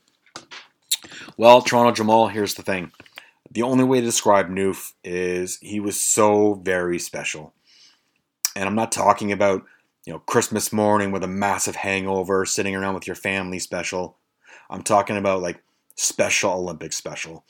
Well, 1.35 1.61
Toronto 1.61 1.91
Jamal, 1.91 2.29
here's 2.29 2.53
the 2.53 2.63
thing. 2.63 2.93
The 3.51 3.61
only 3.61 3.83
way 3.83 3.99
to 3.99 4.05
describe 4.05 4.47
Noof 4.47 4.93
is 5.03 5.57
he 5.57 5.81
was 5.81 5.99
so 5.99 6.53
very 6.53 6.97
special. 6.97 7.53
And 8.55 8.69
I'm 8.69 8.75
not 8.75 8.93
talking 8.93 9.33
about, 9.33 9.65
you 10.05 10.13
know, 10.13 10.19
Christmas 10.19 10.71
morning 10.71 11.11
with 11.11 11.25
a 11.25 11.27
massive 11.27 11.75
hangover, 11.75 12.45
sitting 12.45 12.73
around 12.73 12.93
with 12.93 13.05
your 13.05 13.17
family 13.17 13.59
special. 13.59 14.17
I'm 14.69 14.81
talking 14.81 15.17
about 15.17 15.41
like 15.41 15.61
special 15.95 16.53
Olympic 16.53 16.93
special. 16.93 17.43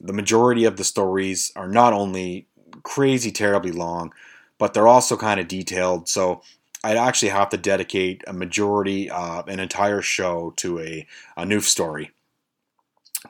The 0.00 0.14
majority 0.14 0.64
of 0.64 0.78
the 0.78 0.84
stories 0.84 1.52
are 1.54 1.68
not 1.68 1.92
only 1.92 2.46
crazy 2.82 3.30
terribly 3.30 3.72
long, 3.72 4.12
but 4.56 4.72
they're 4.72 4.88
also 4.88 5.18
kind 5.18 5.38
of 5.38 5.48
detailed. 5.48 6.08
So 6.08 6.40
I'd 6.84 6.96
actually 6.96 7.30
have 7.30 7.48
to 7.50 7.56
dedicate 7.56 8.22
a 8.26 8.32
majority, 8.32 9.10
uh, 9.10 9.42
an 9.46 9.60
entire 9.60 10.00
show 10.00 10.52
to 10.56 10.78
a, 10.80 11.06
a 11.36 11.44
Noof 11.44 11.62
story. 11.62 12.12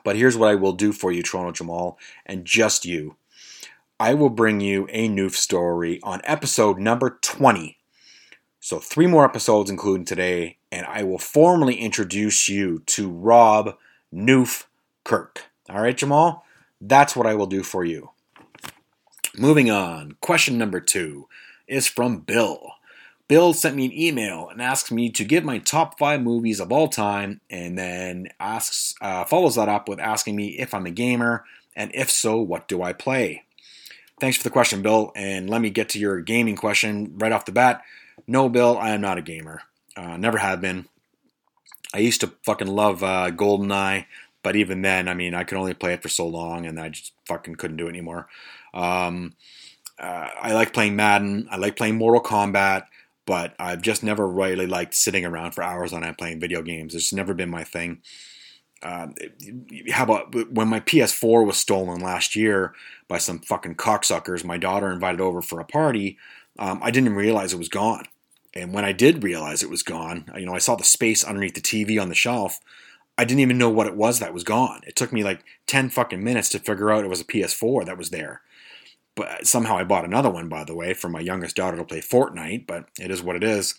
But 0.03 0.15
here's 0.15 0.37
what 0.37 0.49
I 0.49 0.55
will 0.55 0.73
do 0.73 0.91
for 0.91 1.11
you, 1.11 1.23
Toronto 1.23 1.51
Jamal, 1.51 1.97
and 2.25 2.45
just 2.45 2.85
you. 2.85 3.15
I 3.99 4.13
will 4.13 4.29
bring 4.29 4.61
you 4.61 4.87
a 4.91 5.09
Noof 5.09 5.33
story 5.33 5.99
on 6.03 6.21
episode 6.23 6.79
number 6.79 7.17
20. 7.21 7.77
So, 8.61 8.77
three 8.77 9.07
more 9.07 9.25
episodes, 9.25 9.69
including 9.69 10.05
today, 10.05 10.57
and 10.71 10.85
I 10.85 11.03
will 11.03 11.17
formally 11.17 11.75
introduce 11.75 12.47
you 12.49 12.79
to 12.87 13.09
Rob 13.09 13.75
Noof 14.13 14.65
Kirk. 15.03 15.45
All 15.69 15.81
right, 15.81 15.97
Jamal? 15.97 16.45
That's 16.79 17.15
what 17.15 17.25
I 17.27 17.35
will 17.35 17.47
do 17.47 17.63
for 17.63 17.83
you. 17.83 18.11
Moving 19.35 19.71
on, 19.71 20.15
question 20.21 20.57
number 20.57 20.79
two 20.79 21.27
is 21.67 21.87
from 21.87 22.19
Bill. 22.19 22.73
Bill 23.29 23.53
sent 23.53 23.75
me 23.75 23.85
an 23.85 23.93
email 23.93 24.49
and 24.49 24.59
asks 24.59 24.91
me 24.91 25.11
to 25.11 25.23
give 25.23 25.43
my 25.43 25.59
top 25.59 25.99
five 25.99 26.19
movies 26.19 26.59
of 26.59 26.71
all 26.71 26.87
time, 26.87 27.41
and 27.47 27.77
then 27.77 28.27
asks 28.39 28.95
uh, 29.01 29.23
follows 29.23 29.55
that 29.55 29.69
up 29.69 29.87
with 29.87 29.99
asking 29.99 30.35
me 30.35 30.57
if 30.57 30.73
I'm 30.73 30.87
a 30.87 30.91
gamer, 30.91 31.45
and 31.75 31.91
if 31.93 32.09
so, 32.09 32.41
what 32.41 32.67
do 32.67 32.81
I 32.81 32.91
play? 32.91 33.43
Thanks 34.19 34.35
for 34.35 34.43
the 34.43 34.49
question, 34.49 34.81
Bill. 34.81 35.11
And 35.15 35.47
let 35.47 35.61
me 35.61 35.69
get 35.69 35.89
to 35.89 35.99
your 35.99 36.19
gaming 36.21 36.55
question 36.55 37.13
right 37.19 37.31
off 37.31 37.45
the 37.45 37.51
bat. 37.51 37.83
No, 38.25 38.49
Bill, 38.49 38.75
I 38.79 38.89
am 38.89 39.01
not 39.01 39.19
a 39.19 39.21
gamer. 39.21 39.61
Uh, 39.95 40.17
never 40.17 40.39
have 40.39 40.59
been. 40.59 40.87
I 41.93 41.99
used 41.99 42.21
to 42.21 42.33
fucking 42.43 42.67
love 42.67 43.03
uh, 43.03 43.29
GoldenEye, 43.29 44.05
but 44.41 44.55
even 44.55 44.81
then, 44.81 45.07
I 45.07 45.13
mean, 45.13 45.35
I 45.35 45.43
could 45.43 45.57
only 45.59 45.75
play 45.75 45.93
it 45.93 46.01
for 46.01 46.09
so 46.09 46.27
long, 46.27 46.65
and 46.65 46.79
I 46.79 46.89
just 46.89 47.13
fucking 47.27 47.55
couldn't 47.55 47.77
do 47.77 47.85
it 47.85 47.91
anymore. 47.91 48.27
Um, 48.73 49.35
uh, 49.99 50.29
I 50.41 50.53
like 50.53 50.73
playing 50.73 50.95
Madden. 50.95 51.47
I 51.51 51.57
like 51.57 51.75
playing 51.75 51.95
Mortal 51.95 52.23
Kombat 52.23 52.85
but 53.29 53.53
I've 53.59 53.83
just 53.83 54.01
never 54.01 54.27
really 54.27 54.65
liked 54.65 54.95
sitting 54.95 55.23
around 55.23 55.51
for 55.51 55.61
hours 55.61 55.93
on 55.93 56.03
end 56.03 56.17
playing 56.17 56.39
video 56.39 56.63
games. 56.63 56.95
It's 56.95 57.13
never 57.13 57.35
been 57.35 57.51
my 57.51 57.63
thing. 57.63 58.01
Uh, 58.81 59.09
how 59.91 60.05
about 60.05 60.33
when 60.51 60.67
my 60.67 60.79
PS4 60.79 61.45
was 61.45 61.55
stolen 61.55 62.01
last 62.01 62.35
year 62.35 62.73
by 63.07 63.19
some 63.19 63.37
fucking 63.37 63.75
cocksuckers? 63.75 64.43
My 64.43 64.57
daughter 64.57 64.91
invited 64.91 65.21
over 65.21 65.43
for 65.43 65.59
a 65.59 65.63
party. 65.63 66.17
Um, 66.57 66.79
I 66.81 66.89
didn't 66.89 67.13
realize 67.13 67.53
it 67.53 67.59
was 67.59 67.69
gone, 67.69 68.05
and 68.55 68.73
when 68.73 68.83
I 68.83 68.93
did 68.93 69.23
realize 69.23 69.61
it 69.61 69.69
was 69.69 69.83
gone, 69.83 70.25
you 70.35 70.47
know, 70.47 70.55
I 70.55 70.57
saw 70.57 70.75
the 70.75 70.83
space 70.83 71.23
underneath 71.23 71.53
the 71.53 71.61
TV 71.61 72.01
on 72.01 72.09
the 72.09 72.15
shelf. 72.15 72.59
I 73.15 73.25
didn't 73.25 73.41
even 73.41 73.59
know 73.59 73.69
what 73.69 73.85
it 73.85 73.95
was 73.95 74.17
that 74.17 74.33
was 74.33 74.43
gone. 74.43 74.81
It 74.87 74.95
took 74.95 75.13
me 75.13 75.23
like 75.23 75.43
ten 75.67 75.91
fucking 75.91 76.23
minutes 76.23 76.49
to 76.49 76.59
figure 76.59 76.89
out 76.89 77.05
it 77.05 77.09
was 77.09 77.21
a 77.21 77.25
PS4 77.25 77.85
that 77.85 77.97
was 77.97 78.09
there. 78.09 78.41
But 79.19 79.45
somehow 79.45 79.77
I 79.77 79.83
bought 79.83 80.05
another 80.05 80.29
one, 80.29 80.47
by 80.47 80.63
the 80.63 80.73
way, 80.73 80.93
for 80.93 81.09
my 81.09 81.19
youngest 81.19 81.57
daughter 81.57 81.75
to 81.75 81.83
play 81.83 81.99
Fortnite, 81.99 82.65
but 82.65 82.85
it 82.97 83.11
is 83.11 83.21
what 83.21 83.35
it 83.35 83.43
is. 83.43 83.75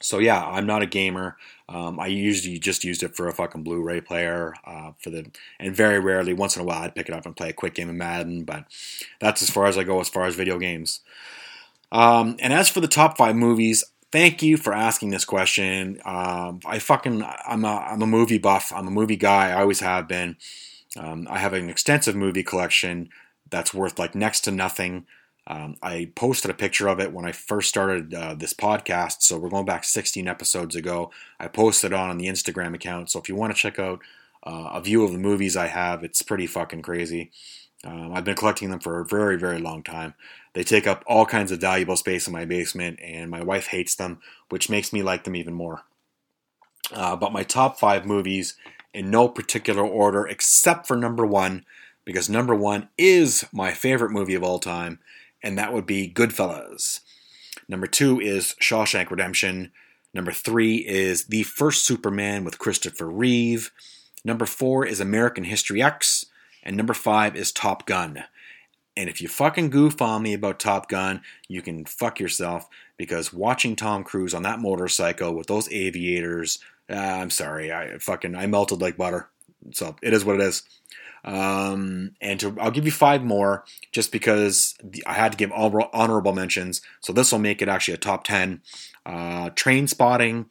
So 0.00 0.18
yeah, 0.18 0.44
I'm 0.44 0.66
not 0.66 0.82
a 0.82 0.86
gamer. 0.86 1.38
Um, 1.66 1.98
I 1.98 2.08
usually 2.08 2.58
just 2.58 2.84
used 2.84 3.02
it 3.02 3.16
for 3.16 3.26
a 3.26 3.32
fucking 3.32 3.62
Blu-ray 3.62 4.02
player 4.02 4.54
uh, 4.66 4.92
for 4.98 5.08
the, 5.08 5.30
and 5.58 5.74
very 5.74 5.98
rarely, 5.98 6.34
once 6.34 6.56
in 6.56 6.62
a 6.62 6.64
while, 6.66 6.82
I'd 6.82 6.94
pick 6.94 7.08
it 7.08 7.14
up 7.14 7.24
and 7.24 7.34
play 7.34 7.48
a 7.48 7.54
quick 7.54 7.74
game 7.74 7.88
of 7.88 7.94
Madden. 7.94 8.44
But 8.44 8.66
that's 9.18 9.40
as 9.40 9.48
far 9.48 9.64
as 9.64 9.78
I 9.78 9.84
go 9.84 9.98
as 10.00 10.10
far 10.10 10.26
as 10.26 10.34
video 10.34 10.58
games. 10.58 11.00
Um, 11.90 12.36
and 12.38 12.52
as 12.52 12.68
for 12.68 12.80
the 12.80 12.86
top 12.86 13.16
five 13.16 13.34
movies, 13.34 13.82
thank 14.12 14.42
you 14.42 14.58
for 14.58 14.74
asking 14.74 15.10
this 15.10 15.24
question. 15.24 16.02
Um, 16.04 16.60
I 16.66 16.78
fucking, 16.78 17.24
I'm 17.46 17.64
a, 17.64 17.76
I'm 17.78 18.02
a 18.02 18.06
movie 18.06 18.38
buff. 18.38 18.72
I'm 18.74 18.88
a 18.88 18.90
movie 18.90 19.16
guy. 19.16 19.52
I 19.52 19.62
always 19.62 19.80
have 19.80 20.06
been. 20.06 20.36
Um, 20.98 21.26
I 21.30 21.38
have 21.38 21.54
an 21.54 21.70
extensive 21.70 22.14
movie 22.14 22.44
collection 22.44 23.08
that's 23.50 23.74
worth 23.74 23.98
like 23.98 24.14
next 24.14 24.40
to 24.42 24.50
nothing. 24.50 25.06
Um, 25.46 25.76
I 25.82 26.12
posted 26.14 26.50
a 26.50 26.54
picture 26.54 26.88
of 26.88 27.00
it 27.00 27.12
when 27.12 27.24
I 27.24 27.32
first 27.32 27.70
started 27.70 28.12
uh, 28.12 28.34
this 28.34 28.52
podcast, 28.52 29.22
so 29.22 29.38
we're 29.38 29.48
going 29.48 29.64
back 29.64 29.84
16 29.84 30.28
episodes 30.28 30.76
ago. 30.76 31.10
I 31.40 31.48
posted 31.48 31.92
on 31.92 32.10
on 32.10 32.18
the 32.18 32.26
Instagram 32.26 32.74
account, 32.74 33.10
so 33.10 33.18
if 33.18 33.28
you 33.28 33.34
want 33.34 33.54
to 33.54 33.60
check 33.60 33.78
out 33.78 34.00
uh, 34.44 34.70
a 34.74 34.80
view 34.82 35.04
of 35.04 35.12
the 35.12 35.18
movies 35.18 35.56
I 35.56 35.68
have, 35.68 36.04
it's 36.04 36.22
pretty 36.22 36.46
fucking 36.46 36.82
crazy. 36.82 37.30
Um, 37.84 38.12
I've 38.12 38.24
been 38.24 38.36
collecting 38.36 38.70
them 38.70 38.80
for 38.80 39.00
a 39.00 39.06
very, 39.06 39.38
very 39.38 39.58
long 39.58 39.82
time. 39.82 40.14
They 40.52 40.64
take 40.64 40.86
up 40.86 41.04
all 41.06 41.24
kinds 41.24 41.52
of 41.52 41.60
valuable 41.60 41.96
space 41.96 42.26
in 42.26 42.32
my 42.32 42.44
basement, 42.44 42.98
and 43.02 43.30
my 43.30 43.42
wife 43.42 43.68
hates 43.68 43.94
them, 43.94 44.20
which 44.50 44.68
makes 44.68 44.92
me 44.92 45.02
like 45.02 45.24
them 45.24 45.36
even 45.36 45.54
more. 45.54 45.84
Uh, 46.92 47.16
but 47.16 47.32
my 47.32 47.42
top 47.42 47.78
five 47.78 48.04
movies, 48.04 48.54
in 48.92 49.10
no 49.10 49.28
particular 49.28 49.82
order, 49.82 50.26
except 50.26 50.86
for 50.86 50.96
number 50.96 51.24
one, 51.24 51.64
because 52.08 52.30
number 52.30 52.54
one 52.54 52.88
is 52.96 53.44
my 53.52 53.70
favorite 53.70 54.10
movie 54.10 54.34
of 54.34 54.42
all 54.42 54.58
time, 54.58 54.98
and 55.42 55.58
that 55.58 55.74
would 55.74 55.84
be 55.84 56.10
Goodfellas. 56.10 57.00
Number 57.68 57.86
two 57.86 58.18
is 58.18 58.54
Shawshank 58.62 59.10
Redemption. 59.10 59.72
Number 60.14 60.32
three 60.32 60.76
is 60.76 61.26
The 61.26 61.42
First 61.42 61.84
Superman 61.84 62.44
with 62.44 62.58
Christopher 62.58 63.10
Reeve. 63.10 63.70
Number 64.24 64.46
four 64.46 64.86
is 64.86 65.00
American 65.00 65.44
History 65.44 65.82
X. 65.82 66.24
And 66.62 66.78
number 66.78 66.94
five 66.94 67.36
is 67.36 67.52
Top 67.52 67.84
Gun. 67.84 68.24
And 68.96 69.10
if 69.10 69.20
you 69.20 69.28
fucking 69.28 69.68
goof 69.68 70.00
on 70.00 70.22
me 70.22 70.32
about 70.32 70.58
Top 70.58 70.88
Gun, 70.88 71.20
you 71.46 71.60
can 71.60 71.84
fuck 71.84 72.18
yourself 72.18 72.70
because 72.96 73.34
watching 73.34 73.76
Tom 73.76 74.02
Cruise 74.02 74.32
on 74.32 74.44
that 74.44 74.60
motorcycle 74.60 75.34
with 75.34 75.46
those 75.46 75.70
aviators, 75.70 76.58
uh, 76.88 76.94
I'm 76.94 77.28
sorry, 77.28 77.70
I 77.70 77.98
fucking 77.98 78.34
I 78.34 78.46
melted 78.46 78.80
like 78.80 78.96
butter. 78.96 79.28
So 79.72 79.94
it 80.00 80.14
is 80.14 80.24
what 80.24 80.36
it 80.36 80.40
is. 80.40 80.62
Um, 81.24 82.12
and 82.20 82.38
to, 82.40 82.56
I'll 82.60 82.70
give 82.70 82.84
you 82.84 82.92
five 82.92 83.22
more 83.22 83.64
just 83.92 84.12
because 84.12 84.76
I 85.06 85.14
had 85.14 85.32
to 85.32 85.38
give 85.38 85.50
all 85.52 85.90
honorable 85.92 86.32
mentions. 86.32 86.80
So 87.00 87.12
this 87.12 87.32
will 87.32 87.38
make 87.38 87.60
it 87.60 87.68
actually 87.68 87.94
a 87.94 87.98
top 87.98 88.24
10. 88.24 88.62
Uh, 89.04 89.50
Train 89.50 89.86
Spotting, 89.86 90.46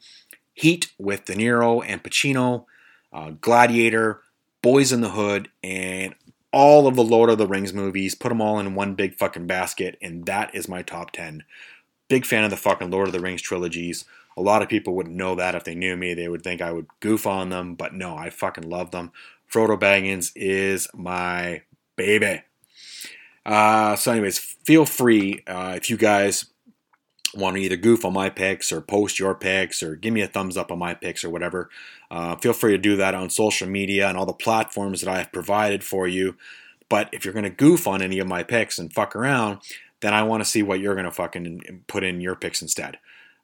Heat 0.54 0.92
with 0.98 1.24
De 1.24 1.34
Niro 1.34 1.82
and 1.86 2.02
Pacino, 2.02 2.66
uh, 3.12 3.30
Gladiator, 3.40 4.22
Boys 4.62 4.92
in 4.92 5.00
the 5.00 5.10
Hood, 5.10 5.50
and 5.62 6.14
all 6.52 6.86
of 6.86 6.96
the 6.96 7.04
Lord 7.04 7.30
of 7.30 7.38
the 7.38 7.46
Rings 7.46 7.72
movies. 7.72 8.14
Put 8.14 8.30
them 8.30 8.40
all 8.40 8.58
in 8.58 8.74
one 8.74 8.94
big 8.94 9.14
fucking 9.14 9.46
basket, 9.46 9.96
and 10.02 10.26
that 10.26 10.54
is 10.54 10.68
my 10.68 10.82
top 10.82 11.12
10. 11.12 11.44
Big 12.08 12.24
fan 12.24 12.44
of 12.44 12.50
the 12.50 12.56
fucking 12.56 12.90
Lord 12.90 13.06
of 13.06 13.12
the 13.12 13.20
Rings 13.20 13.42
trilogies. 13.42 14.04
A 14.36 14.42
lot 14.42 14.62
of 14.62 14.68
people 14.68 14.94
wouldn't 14.94 15.16
know 15.16 15.34
that 15.34 15.54
if 15.54 15.64
they 15.64 15.74
knew 15.74 15.96
me. 15.96 16.14
They 16.14 16.28
would 16.28 16.42
think 16.42 16.62
I 16.62 16.72
would 16.72 16.86
goof 17.00 17.26
on 17.26 17.50
them, 17.50 17.74
but 17.74 17.92
no, 17.92 18.16
I 18.16 18.30
fucking 18.30 18.68
love 18.68 18.92
them. 18.92 19.12
Frodo 19.52 19.78
Baggins 19.78 20.32
is 20.34 20.88
my 20.94 21.62
baby. 21.96 22.42
Uh, 23.46 23.96
so, 23.96 24.12
anyways, 24.12 24.38
feel 24.38 24.84
free 24.84 25.42
uh, 25.46 25.72
if 25.76 25.88
you 25.88 25.96
guys 25.96 26.46
want 27.34 27.56
to 27.56 27.62
either 27.62 27.76
goof 27.76 28.04
on 28.04 28.12
my 28.12 28.30
picks 28.30 28.72
or 28.72 28.80
post 28.80 29.18
your 29.18 29.34
picks 29.34 29.82
or 29.82 29.96
give 29.96 30.12
me 30.12 30.22
a 30.22 30.28
thumbs 30.28 30.56
up 30.56 30.70
on 30.70 30.78
my 30.78 30.94
picks 30.94 31.24
or 31.24 31.30
whatever. 31.30 31.68
Uh, 32.10 32.36
feel 32.36 32.52
free 32.52 32.72
to 32.72 32.78
do 32.78 32.96
that 32.96 33.14
on 33.14 33.30
social 33.30 33.68
media 33.68 34.08
and 34.08 34.16
all 34.16 34.26
the 34.26 34.32
platforms 34.32 35.00
that 35.00 35.10
I 35.10 35.18
have 35.18 35.32
provided 35.32 35.84
for 35.84 36.06
you. 36.06 36.36
But 36.88 37.10
if 37.12 37.24
you're 37.24 37.34
going 37.34 37.44
to 37.44 37.50
goof 37.50 37.86
on 37.86 38.00
any 38.00 38.18
of 38.18 38.26
my 38.26 38.42
picks 38.42 38.78
and 38.78 38.92
fuck 38.92 39.14
around, 39.14 39.60
then 40.00 40.14
I 40.14 40.22
want 40.22 40.42
to 40.42 40.48
see 40.48 40.62
what 40.62 40.80
you're 40.80 40.94
going 40.94 41.04
to 41.04 41.10
fucking 41.10 41.84
put 41.86 42.04
in 42.04 42.20
your 42.20 42.34
picks 42.34 42.62
instead. 42.62 42.98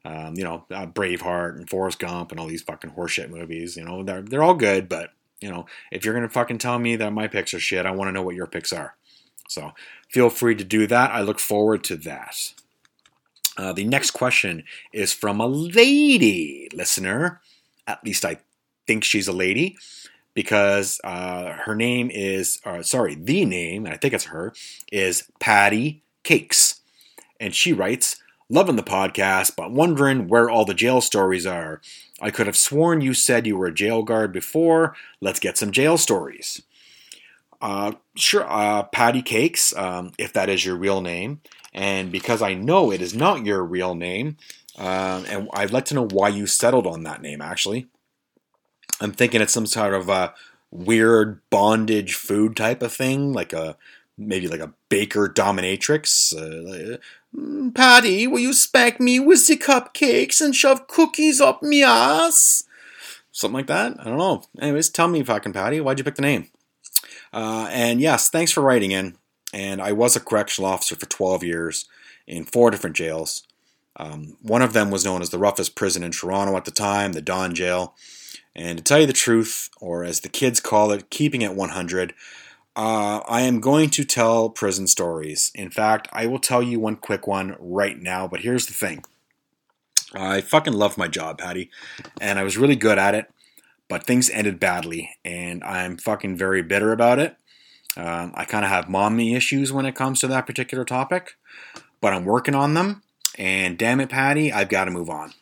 Um, 0.05 0.35
you 0.37 0.45
know, 0.45 0.64
uh, 0.71 0.87
Braveheart 0.87 1.57
and 1.57 1.69
Forrest 1.69 1.99
Gump 1.99 2.31
and 2.31 2.38
all 2.38 2.47
these 2.47 2.62
fucking 2.62 2.90
horseshit 2.90 3.31
movies. 3.31 3.77
You 3.77 3.85
know, 3.85 4.03
they're 4.03 4.23
they're 4.23 4.43
all 4.43 4.55
good, 4.55 4.88
but 4.88 5.12
you 5.40 5.51
know, 5.51 5.66
if 5.90 6.05
you're 6.05 6.14
gonna 6.14 6.29
fucking 6.29 6.59
tell 6.59 6.79
me 6.79 6.97
that 6.97 7.12
my 7.12 7.29
picks 7.29 7.55
are 7.55 7.61
shit, 7.61 7.87
I 7.87 7.90
want 7.92 8.09
to 8.09 8.12
know 8.12 8.23
what 8.23 8.35
your 8.35 8.47
picks 8.47 8.73
are. 8.73 8.97
So 9.49 9.73
feel 10.09 10.31
free 10.31 10.55
to 10.55 10.64
do 10.64 10.87
that. 10.87 11.11
I 11.11 11.20
look 11.20 11.38
forward 11.38 11.85
to 11.85 11.97
that. 11.97 12.53
Uh, 13.57 13.73
the 13.73 13.85
next 13.85 14.11
question 14.12 14.64
is 14.92 15.12
from 15.12 15.40
a 15.40 15.47
lady 15.47 16.68
listener. 16.73 17.40
At 17.87 18.05
least 18.05 18.25
I 18.25 18.38
think 18.87 19.05
she's 19.05 19.29
a 19.29 19.33
lady 19.33 19.77
because 20.35 21.01
uh, 21.05 21.53
her 21.64 21.75
name 21.75 22.11
is, 22.12 22.61
uh, 22.64 22.83
sorry, 22.83 23.14
the 23.14 23.44
name, 23.44 23.87
and 23.87 23.94
I 23.94 23.97
think 23.97 24.14
it's 24.14 24.25
her, 24.25 24.53
is 24.90 25.31
Patty 25.38 26.03
Cakes. 26.25 26.81
And 27.38 27.55
she 27.55 27.73
writes, 27.73 28.16
Loving 28.55 28.77
the 28.77 28.85
podcast, 28.85 29.57
but 29.57 29.73
wondering 29.73 30.29
where 30.29 30.49
all 30.49 30.64
the 30.64 30.75
jail 30.75 31.01
stories 31.01 31.45
are. 31.45 31.81
I 32.21 32.31
could 32.31 32.47
have 32.47 32.57
sworn 32.57 33.01
you 33.01 33.12
said 33.12 33.49
you 33.49 33.57
were 33.57 33.67
a 33.67 33.75
jail 33.75 34.05
guard 34.05 34.33
before. 34.33 34.95
Let's 35.21 35.40
get 35.40 35.59
some 35.59 35.73
jail 35.73 35.99
stories. 35.99 36.62
Uh, 37.61 37.95
sure, 38.14 38.49
uh, 38.49 38.85
Patty 38.85 39.23
Cakes, 39.23 39.77
um, 39.77 40.12
if 40.19 40.33
that 40.35 40.49
is 40.49 40.64
your 40.64 40.77
real 40.77 41.01
name. 41.01 41.40
And 41.73 42.12
because 42.12 42.43
I 42.43 42.55
know 42.55 42.93
it 42.93 43.03
is 43.03 43.12
not 43.12 43.45
your 43.45 43.64
real 43.64 43.97
name, 43.97 44.37
uh, 44.79 45.25
and 45.27 45.49
I'd 45.53 45.73
like 45.73 45.87
to 45.87 45.95
know 45.95 46.07
why 46.07 46.29
you 46.29 46.47
settled 46.47 46.87
on 46.87 47.03
that 47.03 47.23
name, 47.23 47.43
actually. 47.43 47.88
I'm 49.01 49.11
thinking 49.11 49.40
it's 49.40 49.53
some 49.53 49.67
sort 49.67 49.95
of 49.95 50.09
a 50.09 50.33
weird 50.71 51.40
bondage 51.51 52.14
food 52.14 52.55
type 52.55 52.83
of 52.83 52.93
thing, 52.93 53.33
like 53.33 53.53
a 53.53 53.77
maybe 54.17 54.47
like 54.47 54.61
a 54.61 54.75
baker 54.88 55.29
dominatrix. 55.29 56.33
Uh, 56.33 56.99
mm, 57.37 57.75
Patty, 57.75 58.27
will 58.27 58.40
you 58.40 58.53
spank 58.53 59.01
me 59.01 59.20
with 59.20 59.47
the 59.47 59.57
cupcakes 59.57 60.40
and 60.40 60.55
shove 60.55 60.87
cookies 60.87 61.40
up 61.40 61.62
me 61.62 61.83
ass? 61.83 62.64
Something 63.33 63.57
like 63.57 63.66
that. 63.66 63.97
I 63.99 64.05
don't 64.05 64.18
know. 64.18 64.44
Anyways, 64.61 64.90
tell 64.90 65.09
me, 65.09 65.23
fucking 65.23 65.53
Patty, 65.53 65.81
why'd 65.81 65.99
you 65.99 66.05
pick 66.05 66.14
the 66.14 66.23
name? 66.23 66.49
Uh, 67.33 67.68
and 67.70 68.01
yes, 68.01 68.31
thanks 68.31 68.53
for 68.53 68.62
writing 68.62 68.92
in 68.92 69.16
and 69.55 69.81
I 69.81 69.92
was 69.92 70.16
a 70.16 70.20
correctional 70.20 70.68
officer 70.68 70.97
for 70.97 71.07
12 71.07 71.44
years 71.44 71.88
in 72.27 72.44
four 72.44 72.70
different 72.73 72.97
jails. 72.97 73.44
Um, 73.97 74.37
one 74.42 74.62
of 74.62 74.73
them 74.73 74.90
was 74.90 75.05
known 75.05 75.23
as 75.23 75.31
the 75.31 75.38
roughest 75.38 75.77
prison 75.77 76.03
in 76.03 76.11
Toronto 76.11 76.57
at 76.57 76.64
the 76.64 76.73
time, 76.73 77.12
the 77.12 77.23
Don 77.23 77.55
Jail. 77.55 77.94
And 78.57 78.79
to 78.79 78.85
tell 78.85 79.01
you 79.01 79.07
the 79.07 79.12
truth, 79.12 79.70
or 79.81 80.03
as 80.03 80.20
the 80.20 80.29
kids 80.29 80.59
call 80.59 80.90
it, 80.90 81.09
keeping 81.09 81.42
it 81.42 81.55
100, 81.55 82.14
uh, 82.77 83.21
I 83.29 83.43
am 83.43 83.61
going 83.61 83.91
to 83.91 84.05
tell 84.05 84.51
prison 84.51 84.87
stories. 84.87 85.53
In 85.55 85.71
fact, 85.71 86.09
I 86.13 86.27
will 86.27 86.39
tell 86.41 86.63
you 86.63 86.81
one 86.81 86.97
quick 86.97 87.27
one 87.27 87.57
right 87.59 88.01
now, 88.01 88.27
but 88.27 88.41
here's 88.41 88.67
the 88.67 88.73
thing. 88.73 89.05
I 90.15 90.41
fucking 90.41 90.73
love 90.73 90.99
my 90.99 91.09
job, 91.09 91.39
Patty, 91.39 91.71
and 92.21 92.39
I 92.39 92.43
was 92.43 92.57
really 92.57 92.77
good 92.77 92.99
at 92.99 93.15
it, 93.15 93.33
but 93.89 94.05
things 94.05 94.31
ended 94.31 94.61
badly, 94.61 95.11
and 95.25 95.63
I'm 95.65 95.97
fucking 95.97 96.37
very 96.37 96.63
bitter 96.63 96.93
about 96.93 97.19
it. 97.19 97.37
Um, 97.97 98.33
I 98.35 98.45
kind 98.45 98.65
of 98.65 98.71
have 98.71 98.89
mommy 98.89 99.35
issues 99.35 99.73
when 99.73 99.87
it 99.87 99.95
comes 99.95 100.21
to 100.21 100.27
that 100.29 100.47
particular 100.47 100.85
topic, 100.85 101.37
but 102.01 102.13
I'm 102.13 102.25
working 102.25 102.55
on 102.55 102.75
them. 102.75 103.03
And 103.39 103.79
damn 103.79 104.01
it, 104.01 104.11
Patty, 104.11 104.53
I've 104.53 104.69
got 104.69 104.85
to 104.85 104.91
move 104.91 105.11
on. 105.11 105.33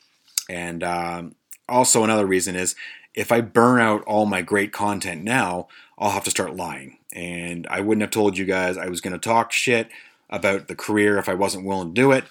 And 0.48 0.82
um, 0.82 1.34
also, 1.68 2.04
another 2.04 2.26
reason 2.26 2.56
is 2.56 2.74
if 3.14 3.32
I 3.32 3.40
burn 3.40 3.80
out 3.80 4.02
all 4.04 4.26
my 4.26 4.42
great 4.42 4.72
content 4.72 5.22
now, 5.22 5.68
I'll 5.98 6.10
have 6.10 6.24
to 6.24 6.30
start 6.30 6.56
lying. 6.56 6.98
And 7.12 7.66
I 7.68 7.80
wouldn't 7.80 8.02
have 8.02 8.10
told 8.10 8.38
you 8.38 8.44
guys 8.44 8.78
I 8.78 8.88
was 8.88 9.00
going 9.00 9.12
to 9.12 9.18
talk 9.18 9.52
shit 9.52 9.88
about 10.30 10.68
the 10.68 10.74
career 10.74 11.18
if 11.18 11.28
I 11.28 11.34
wasn't 11.34 11.66
willing 11.66 11.94
to 11.94 12.00
do 12.00 12.12
it. 12.12 12.24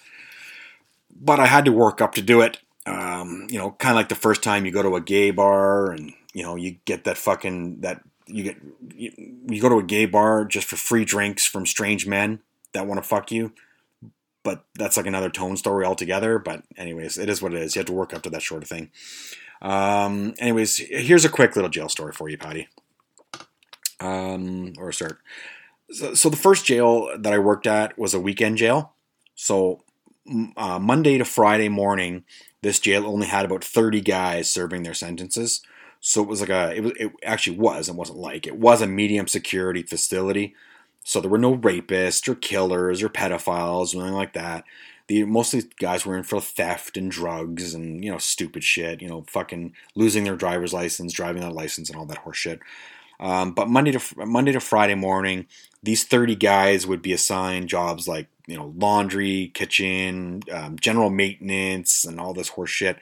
But 1.15 1.39
I 1.39 1.45
had 1.45 1.65
to 1.65 1.71
work 1.71 2.01
up 2.01 2.15
to 2.15 2.21
do 2.21 2.41
it. 2.41 2.59
Um, 2.85 3.47
you 3.49 3.59
know, 3.59 3.71
kind 3.71 3.91
of 3.91 3.97
like 3.97 4.09
the 4.09 4.15
first 4.15 4.41
time 4.41 4.65
you 4.65 4.71
go 4.71 4.81
to 4.81 4.95
a 4.95 5.01
gay 5.01 5.29
bar 5.29 5.91
and, 5.91 6.13
you 6.33 6.41
know, 6.41 6.55
you 6.55 6.77
get 6.85 7.03
that 7.03 7.17
fucking, 7.17 7.81
that 7.81 8.01
you 8.33 8.43
get 8.43 8.57
you, 8.95 9.11
you 9.47 9.61
go 9.61 9.69
to 9.69 9.79
a 9.79 9.83
gay 9.83 10.05
bar 10.05 10.45
just 10.45 10.67
for 10.67 10.75
free 10.75 11.05
drinks 11.05 11.45
from 11.45 11.65
strange 11.65 12.07
men 12.07 12.39
that 12.73 12.87
want 12.87 13.01
to 13.01 13.07
fuck 13.07 13.31
you 13.31 13.53
but 14.43 14.65
that's 14.75 14.97
like 14.97 15.05
another 15.05 15.29
tone 15.29 15.57
story 15.57 15.85
altogether 15.85 16.39
but 16.39 16.63
anyways 16.77 17.17
it 17.17 17.29
is 17.29 17.41
what 17.41 17.53
it 17.53 17.61
is 17.61 17.75
you 17.75 17.79
have 17.79 17.85
to 17.85 17.93
work 17.93 18.13
up 18.13 18.21
to 18.21 18.29
that 18.29 18.41
sort 18.41 18.63
of 18.63 18.69
thing 18.69 18.89
um, 19.61 20.33
anyways 20.39 20.77
here's 20.77 21.25
a 21.25 21.29
quick 21.29 21.55
little 21.55 21.69
jail 21.69 21.89
story 21.89 22.13
for 22.13 22.29
you 22.29 22.37
patty 22.37 22.67
um, 24.01 24.73
or 24.77 24.91
start 24.91 25.19
so, 25.91 26.13
so, 26.13 26.29
the 26.29 26.37
first 26.37 26.65
jail 26.65 27.09
that 27.17 27.33
i 27.33 27.39
worked 27.39 27.67
at 27.67 27.97
was 27.97 28.13
a 28.13 28.19
weekend 28.19 28.57
jail 28.57 28.93
so 29.35 29.83
uh, 30.57 30.79
monday 30.79 31.17
to 31.17 31.25
friday 31.25 31.69
morning 31.69 32.23
this 32.61 32.79
jail 32.79 33.05
only 33.05 33.27
had 33.27 33.45
about 33.45 33.63
30 33.63 34.01
guys 34.01 34.51
serving 34.51 34.83
their 34.83 34.93
sentences 34.93 35.61
so 36.01 36.23
it 36.23 36.27
was 36.27 36.41
like 36.41 36.49
a, 36.49 36.75
it 36.75 36.81
was, 36.81 36.93
it 36.99 37.11
actually 37.23 37.57
was, 37.57 37.87
it 37.87 37.95
wasn't 37.95 38.17
like, 38.17 38.47
it 38.47 38.57
was 38.57 38.81
a 38.81 38.87
medium 38.87 39.27
security 39.27 39.83
facility. 39.83 40.55
So 41.03 41.21
there 41.21 41.29
were 41.29 41.37
no 41.37 41.55
rapists 41.55 42.27
or 42.27 42.35
killers 42.35 43.03
or 43.03 43.09
pedophiles 43.09 43.95
or 43.95 44.01
anything 44.01 44.15
like 44.15 44.33
that. 44.33 44.65
The 45.07 45.23
mostly 45.25 45.63
guys 45.79 46.05
were 46.05 46.17
in 46.17 46.23
for 46.23 46.41
theft 46.41 46.97
and 46.97 47.11
drugs 47.11 47.73
and 47.73 48.03
you 48.03 48.11
know 48.11 48.17
stupid 48.17 48.63
shit. 48.63 49.01
You 49.01 49.09
know, 49.09 49.25
fucking 49.27 49.73
losing 49.95 50.23
their 50.23 50.35
driver's 50.35 50.73
license, 50.73 51.11
driving 51.11 51.41
that 51.41 51.53
license, 51.53 51.89
and 51.89 51.97
all 51.97 52.05
that 52.05 52.19
horse 52.19 52.37
shit. 52.37 52.59
Um, 53.21 53.53
but 53.53 53.69
Monday 53.69 53.91
to 53.91 54.25
Monday 54.25 54.51
to 54.51 54.59
Friday 54.59 54.95
morning, 54.95 55.45
these 55.83 56.03
thirty 56.03 56.35
guys 56.35 56.87
would 56.87 57.01
be 57.01 57.13
assigned 57.13 57.69
jobs 57.69 58.07
like 58.07 58.27
you 58.47 58.57
know 58.57 58.73
laundry, 58.75 59.51
kitchen, 59.53 60.41
um, 60.51 60.77
general 60.79 61.09
maintenance, 61.09 62.03
and 62.03 62.19
all 62.19 62.33
this 62.33 62.49
horse 62.49 62.71
shit. 62.71 62.97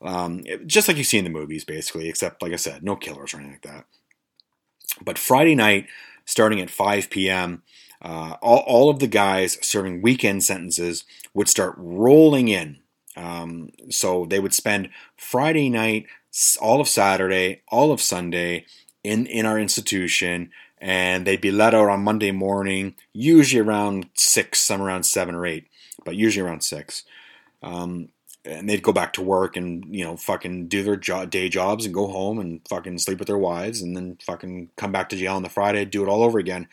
Um, 0.00 0.44
just 0.66 0.86
like 0.86 0.96
you 0.96 1.04
see 1.04 1.18
in 1.18 1.24
the 1.24 1.30
movies, 1.30 1.64
basically, 1.64 2.08
except, 2.08 2.42
like 2.42 2.52
I 2.52 2.56
said, 2.56 2.82
no 2.82 2.94
killers 2.94 3.32
or 3.32 3.38
anything 3.38 3.52
like 3.52 3.62
that. 3.62 3.86
But 5.02 5.18
Friday 5.18 5.54
night, 5.54 5.86
starting 6.26 6.60
at 6.60 6.70
5 6.70 7.08
p.m., 7.10 7.62
uh, 8.02 8.36
all, 8.42 8.58
all 8.66 8.90
of 8.90 8.98
the 8.98 9.06
guys 9.06 9.58
serving 9.66 10.02
weekend 10.02 10.44
sentences 10.44 11.04
would 11.32 11.48
start 11.48 11.74
rolling 11.78 12.48
in. 12.48 12.80
Um, 13.16 13.70
so 13.88 14.26
they 14.26 14.40
would 14.40 14.52
spend 14.52 14.90
Friday 15.16 15.70
night, 15.70 16.06
all 16.60 16.80
of 16.80 16.88
Saturday, 16.88 17.62
all 17.68 17.92
of 17.92 18.00
Sunday 18.02 18.66
in, 19.04 19.26
in 19.26 19.46
our 19.46 19.58
institution, 19.60 20.50
and 20.78 21.26
they'd 21.26 21.40
be 21.40 21.52
let 21.52 21.74
out 21.74 21.88
on 21.88 22.02
Monday 22.02 22.32
morning, 22.32 22.94
usually 23.12 23.60
around 23.60 24.08
6, 24.14 24.58
some 24.58 24.82
around 24.82 25.04
7 25.04 25.34
or 25.34 25.46
8, 25.46 25.66
but 26.04 26.16
usually 26.16 26.46
around 26.46 26.62
6. 26.62 27.04
Um, 27.62 28.08
and 28.44 28.68
they'd 28.68 28.82
go 28.82 28.92
back 28.92 29.14
to 29.14 29.22
work 29.22 29.56
and 29.56 29.94
you 29.94 30.04
know 30.04 30.16
fucking 30.18 30.68
do 30.68 30.82
their 30.82 30.96
jo- 30.96 31.24
day 31.24 31.48
jobs 31.48 31.86
and 31.86 31.94
go 31.94 32.08
home 32.08 32.38
and 32.38 32.60
fucking 32.68 32.98
sleep 32.98 33.18
with 33.18 33.26
their 33.26 33.38
wives 33.38 33.80
and 33.80 33.96
then 33.96 34.18
fucking 34.20 34.68
come 34.76 34.92
back 34.92 35.08
to 35.08 35.16
jail 35.16 35.34
on 35.36 35.42
the 35.42 35.48
Friday, 35.48 35.84
do 35.86 36.02
it 36.02 36.08
all 36.08 36.22
over 36.22 36.38
again. 36.38 36.68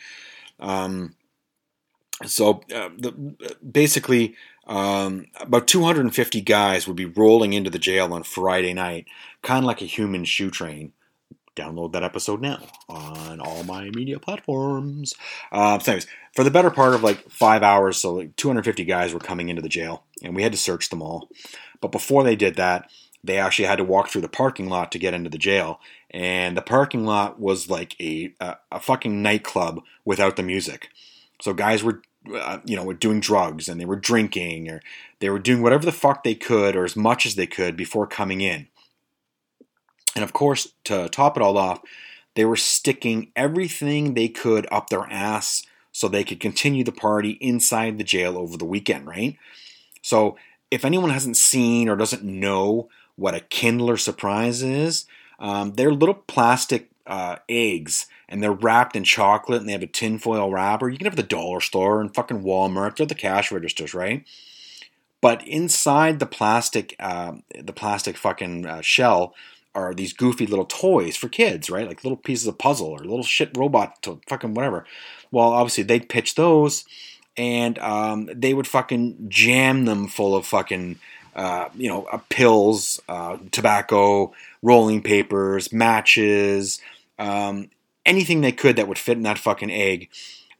Um, 0.60 1.14
so 2.26 2.62
uh, 2.74 2.90
the, 2.96 3.34
basically, 3.68 4.36
um, 4.66 5.26
about 5.40 5.66
250 5.66 6.40
guys 6.42 6.86
would 6.86 6.96
be 6.96 7.06
rolling 7.06 7.52
into 7.52 7.70
the 7.70 7.78
jail 7.78 8.12
on 8.12 8.22
Friday 8.22 8.74
night, 8.74 9.06
kind 9.42 9.64
of 9.64 9.64
like 9.64 9.82
a 9.82 9.86
human 9.86 10.24
shoe 10.24 10.50
train, 10.50 10.92
download 11.56 11.92
that 11.92 12.02
episode 12.02 12.40
now 12.40 12.60
on 12.88 13.40
all 13.40 13.64
my 13.64 13.90
media 13.90 14.18
platforms. 14.18 15.14
Uh, 15.50 15.78
so, 15.78 15.92
anyways, 15.92 16.06
for 16.34 16.44
the 16.44 16.50
better 16.50 16.70
part 16.70 16.94
of 16.94 17.02
like 17.02 17.30
five 17.30 17.62
hours, 17.62 17.98
so 17.98 18.14
like 18.14 18.36
250 18.36 18.84
guys 18.84 19.12
were 19.12 19.20
coming 19.20 19.48
into 19.48 19.62
the 19.62 19.68
jail, 19.68 20.04
and 20.22 20.34
we 20.34 20.42
had 20.42 20.52
to 20.52 20.58
search 20.58 20.90
them 20.90 21.02
all. 21.02 21.28
But 21.80 21.92
before 21.92 22.24
they 22.24 22.36
did 22.36 22.56
that, 22.56 22.90
they 23.24 23.38
actually 23.38 23.66
had 23.66 23.76
to 23.76 23.84
walk 23.84 24.08
through 24.08 24.22
the 24.22 24.28
parking 24.28 24.68
lot 24.68 24.90
to 24.92 24.98
get 24.98 25.14
into 25.14 25.30
the 25.30 25.38
jail, 25.38 25.80
and 26.10 26.56
the 26.56 26.62
parking 26.62 27.04
lot 27.04 27.38
was 27.38 27.70
like 27.70 28.00
a 28.00 28.34
a, 28.40 28.56
a 28.72 28.80
fucking 28.80 29.22
nightclub 29.22 29.80
without 30.04 30.36
the 30.36 30.42
music. 30.42 30.88
So 31.40 31.52
guys 31.52 31.82
were 31.82 32.02
uh, 32.32 32.58
you 32.64 32.76
know, 32.76 32.84
were 32.84 32.94
doing 32.94 33.20
drugs 33.20 33.68
and 33.68 33.80
they 33.80 33.84
were 33.84 33.96
drinking 33.96 34.68
or 34.68 34.80
they 35.18 35.28
were 35.30 35.38
doing 35.38 35.62
whatever 35.62 35.84
the 35.84 35.92
fuck 35.92 36.22
they 36.22 36.34
could 36.34 36.76
or 36.76 36.84
as 36.84 36.96
much 36.96 37.26
as 37.26 37.34
they 37.34 37.46
could 37.46 37.76
before 37.76 38.06
coming 38.06 38.40
in. 38.40 38.68
And 40.14 40.24
of 40.24 40.32
course, 40.32 40.68
to 40.84 41.08
top 41.08 41.36
it 41.36 41.42
all 41.42 41.56
off, 41.56 41.80
they 42.34 42.44
were 42.44 42.56
sticking 42.56 43.30
everything 43.36 44.14
they 44.14 44.28
could 44.28 44.66
up 44.70 44.88
their 44.88 45.10
ass 45.10 45.62
so 45.92 46.08
they 46.08 46.24
could 46.24 46.40
continue 46.40 46.84
the 46.84 46.92
party 46.92 47.32
inside 47.40 47.98
the 47.98 48.04
jail 48.04 48.38
over 48.38 48.56
the 48.56 48.64
weekend, 48.64 49.06
right? 49.06 49.36
So, 50.00 50.36
if 50.70 50.86
anyone 50.86 51.10
hasn't 51.10 51.36
seen 51.36 51.88
or 51.88 51.96
doesn't 51.96 52.24
know 52.24 52.88
what 53.16 53.34
a 53.34 53.40
Kinder 53.40 53.98
Surprise 53.98 54.62
is, 54.62 55.04
um, 55.38 55.74
they're 55.74 55.92
little 55.92 56.14
plastic 56.14 56.88
uh, 57.06 57.36
eggs 57.48 58.06
and 58.28 58.42
they're 58.42 58.52
wrapped 58.52 58.96
in 58.96 59.04
chocolate 59.04 59.60
and 59.60 59.68
they 59.68 59.72
have 59.72 59.82
a 59.82 59.86
tinfoil 59.86 60.50
wrapper. 60.50 60.88
You 60.88 60.96
can 60.96 61.04
have 61.04 61.16
the 61.16 61.22
dollar 61.22 61.60
store 61.60 62.00
and 62.00 62.14
fucking 62.14 62.42
Walmart. 62.42 62.96
They're 62.96 63.06
the 63.06 63.14
cash 63.14 63.52
registers, 63.52 63.92
right? 63.92 64.24
But 65.20 65.46
inside 65.46 66.18
the 66.18 66.26
plastic, 66.26 66.96
uh, 66.98 67.34
the 67.60 67.72
plastic 67.72 68.16
fucking 68.16 68.66
uh, 68.66 68.80
shell 68.80 69.34
are 69.74 69.94
these 69.94 70.12
goofy 70.12 70.46
little 70.46 70.64
toys 70.64 71.16
for 71.16 71.28
kids, 71.28 71.70
right? 71.70 71.86
Like 71.86 72.04
little 72.04 72.16
pieces 72.16 72.46
of 72.46 72.58
puzzle 72.58 72.88
or 72.88 72.98
little 72.98 73.22
shit 73.22 73.56
robot 73.56 74.02
to 74.02 74.20
fucking 74.28 74.54
whatever. 74.54 74.84
Well, 75.30 75.52
obviously 75.52 75.84
they'd 75.84 76.08
pitch 76.08 76.34
those, 76.34 76.84
and 77.36 77.78
um, 77.78 78.28
they 78.34 78.52
would 78.54 78.66
fucking 78.66 79.26
jam 79.28 79.86
them 79.86 80.08
full 80.08 80.36
of 80.36 80.46
fucking, 80.46 80.98
uh, 81.34 81.68
you 81.74 81.88
know, 81.88 82.04
uh, 82.04 82.18
pills, 82.28 83.00
uh, 83.08 83.38
tobacco, 83.50 84.34
rolling 84.62 85.02
papers, 85.02 85.72
matches, 85.72 86.80
um, 87.18 87.70
anything 88.04 88.40
they 88.40 88.52
could 88.52 88.76
that 88.76 88.88
would 88.88 88.98
fit 88.98 89.16
in 89.16 89.22
that 89.22 89.38
fucking 89.38 89.70
egg. 89.70 90.10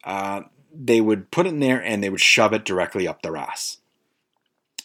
Uh, 0.05 0.43
they 0.75 1.01
would 1.01 1.31
put 1.31 1.47
it 1.47 1.51
in 1.51 1.61
there 1.61 1.83
and 1.83 2.03
they 2.03 2.09
would 2.09 2.21
shove 2.21 2.53
it 2.53 2.65
directly 2.65 3.07
up 3.07 3.21
their 3.23 3.37
ass. 3.37 3.79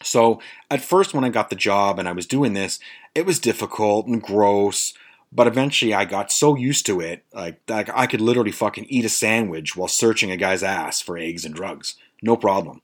So 0.04 0.42
at 0.70 0.82
first, 0.82 1.14
when 1.14 1.24
I 1.24 1.30
got 1.30 1.50
the 1.50 1.56
job 1.56 1.98
and 1.98 2.08
I 2.08 2.12
was 2.12 2.28
doing 2.28 2.54
this, 2.54 2.80
it 3.18 3.26
was 3.26 3.40
difficult 3.40 4.06
and 4.06 4.22
gross. 4.22 4.94
But 5.32 5.48
eventually, 5.48 5.94
I 5.94 6.06
got 6.06 6.32
so 6.32 6.56
used 6.56 6.86
to 6.86 7.02
it, 7.02 7.26
like, 7.34 7.60
like 7.68 7.90
I 7.94 8.08
could 8.08 8.22
literally 8.22 8.52
fucking 8.52 8.86
eat 8.88 9.04
a 9.04 9.10
sandwich 9.10 9.76
while 9.76 9.90
searching 9.90 10.32
a 10.32 10.38
guy's 10.38 10.64
ass 10.64 11.02
for 11.02 11.18
eggs 11.18 11.44
and 11.44 11.54
drugs, 11.54 11.96
no 12.22 12.38
problem. 12.38 12.82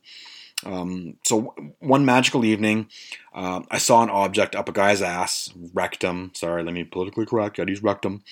Um, 0.66 1.16
so 1.24 1.54
one 1.80 2.04
magical 2.06 2.44
evening, 2.44 2.90
uh, 3.34 3.62
I 3.72 3.78
saw 3.78 4.04
an 4.04 4.10
object 4.10 4.56
up 4.56 4.68
a 4.68 4.74
guy's 4.74 5.02
ass, 5.02 5.54
rectum. 5.74 6.32
Sorry, 6.36 6.64
let 6.64 6.74
me 6.74 6.84
politically 6.84 7.26
correct. 7.26 7.60
I 7.60 7.64
use 7.64 7.84
rectum. 7.84 8.24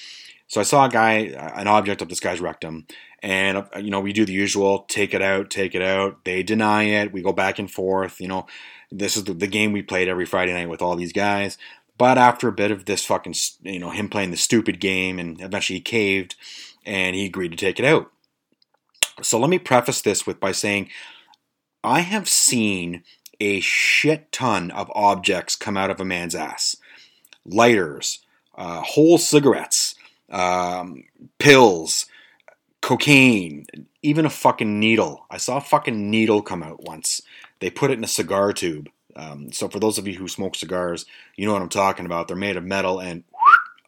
So 0.47 0.59
I 0.59 0.65
saw 0.65 0.85
a 0.85 0.89
guy, 0.89 1.13
an 1.55 1.67
object 1.67 2.01
up 2.01 2.09
this 2.09 2.19
guy's 2.19 2.41
rectum, 2.41 2.85
and 3.23 3.59
uh, 3.59 3.79
you 3.79 3.89
know 3.89 4.01
we 4.01 4.11
do 4.11 4.25
the 4.25 4.33
usual: 4.33 4.79
take 4.89 5.13
it 5.13 5.21
out, 5.21 5.49
take 5.49 5.75
it 5.75 5.81
out. 5.81 6.25
They 6.25 6.43
deny 6.43 6.83
it. 6.83 7.13
We 7.13 7.21
go 7.21 7.31
back 7.31 7.59
and 7.59 7.71
forth. 7.71 8.19
You 8.19 8.27
know, 8.27 8.47
this 8.91 9.15
is 9.15 9.23
the, 9.23 9.33
the 9.33 9.47
game 9.47 9.71
we 9.71 9.81
played 9.81 10.09
every 10.09 10.25
Friday 10.25 10.51
night 10.51 10.67
with 10.67 10.81
all 10.81 10.97
these 10.97 11.13
guys. 11.13 11.57
But 12.01 12.17
after 12.17 12.47
a 12.47 12.51
bit 12.51 12.71
of 12.71 12.85
this 12.85 13.05
fucking, 13.05 13.35
you 13.61 13.77
know, 13.77 13.91
him 13.91 14.09
playing 14.09 14.31
the 14.31 14.35
stupid 14.35 14.79
game, 14.79 15.19
and 15.19 15.39
eventually 15.39 15.77
he 15.77 15.83
caved, 15.83 16.33
and 16.83 17.15
he 17.15 17.27
agreed 17.27 17.51
to 17.51 17.55
take 17.55 17.77
it 17.77 17.85
out. 17.85 18.11
So 19.21 19.37
let 19.37 19.51
me 19.51 19.59
preface 19.59 20.01
this 20.01 20.25
with 20.25 20.39
by 20.39 20.51
saying, 20.51 20.89
I 21.83 21.99
have 21.99 22.27
seen 22.27 23.03
a 23.39 23.59
shit 23.59 24.31
ton 24.31 24.71
of 24.71 24.91
objects 24.95 25.55
come 25.55 25.77
out 25.77 25.91
of 25.91 26.01
a 26.01 26.03
man's 26.03 26.33
ass: 26.33 26.75
lighters, 27.45 28.25
uh, 28.55 28.81
whole 28.81 29.19
cigarettes 29.19 29.93
um, 30.31 31.03
pills, 31.37 32.07
cocaine, 32.81 33.67
even 34.01 34.25
a 34.25 34.31
fucking 34.31 34.79
needle. 34.79 35.27
I 35.29 35.37
saw 35.37 35.57
a 35.57 35.61
fucking 35.61 36.09
needle 36.09 36.41
come 36.41 36.63
out 36.63 36.83
once. 36.83 37.21
They 37.59 37.69
put 37.69 37.91
it 37.91 37.99
in 37.99 38.03
a 38.03 38.07
cigar 38.07 38.53
tube. 38.53 38.89
Um, 39.15 39.51
so 39.51 39.67
for 39.67 39.79
those 39.79 39.97
of 39.97 40.07
you 40.07 40.15
who 40.15 40.27
smoke 40.27 40.55
cigars, 40.55 41.05
you 41.35 41.45
know 41.45 41.53
what 41.53 41.61
I'm 41.61 41.69
talking 41.69 42.05
about. 42.05 42.27
They're 42.27 42.37
made 42.37 42.57
of 42.57 42.63
metal 42.63 42.99
and 42.99 43.23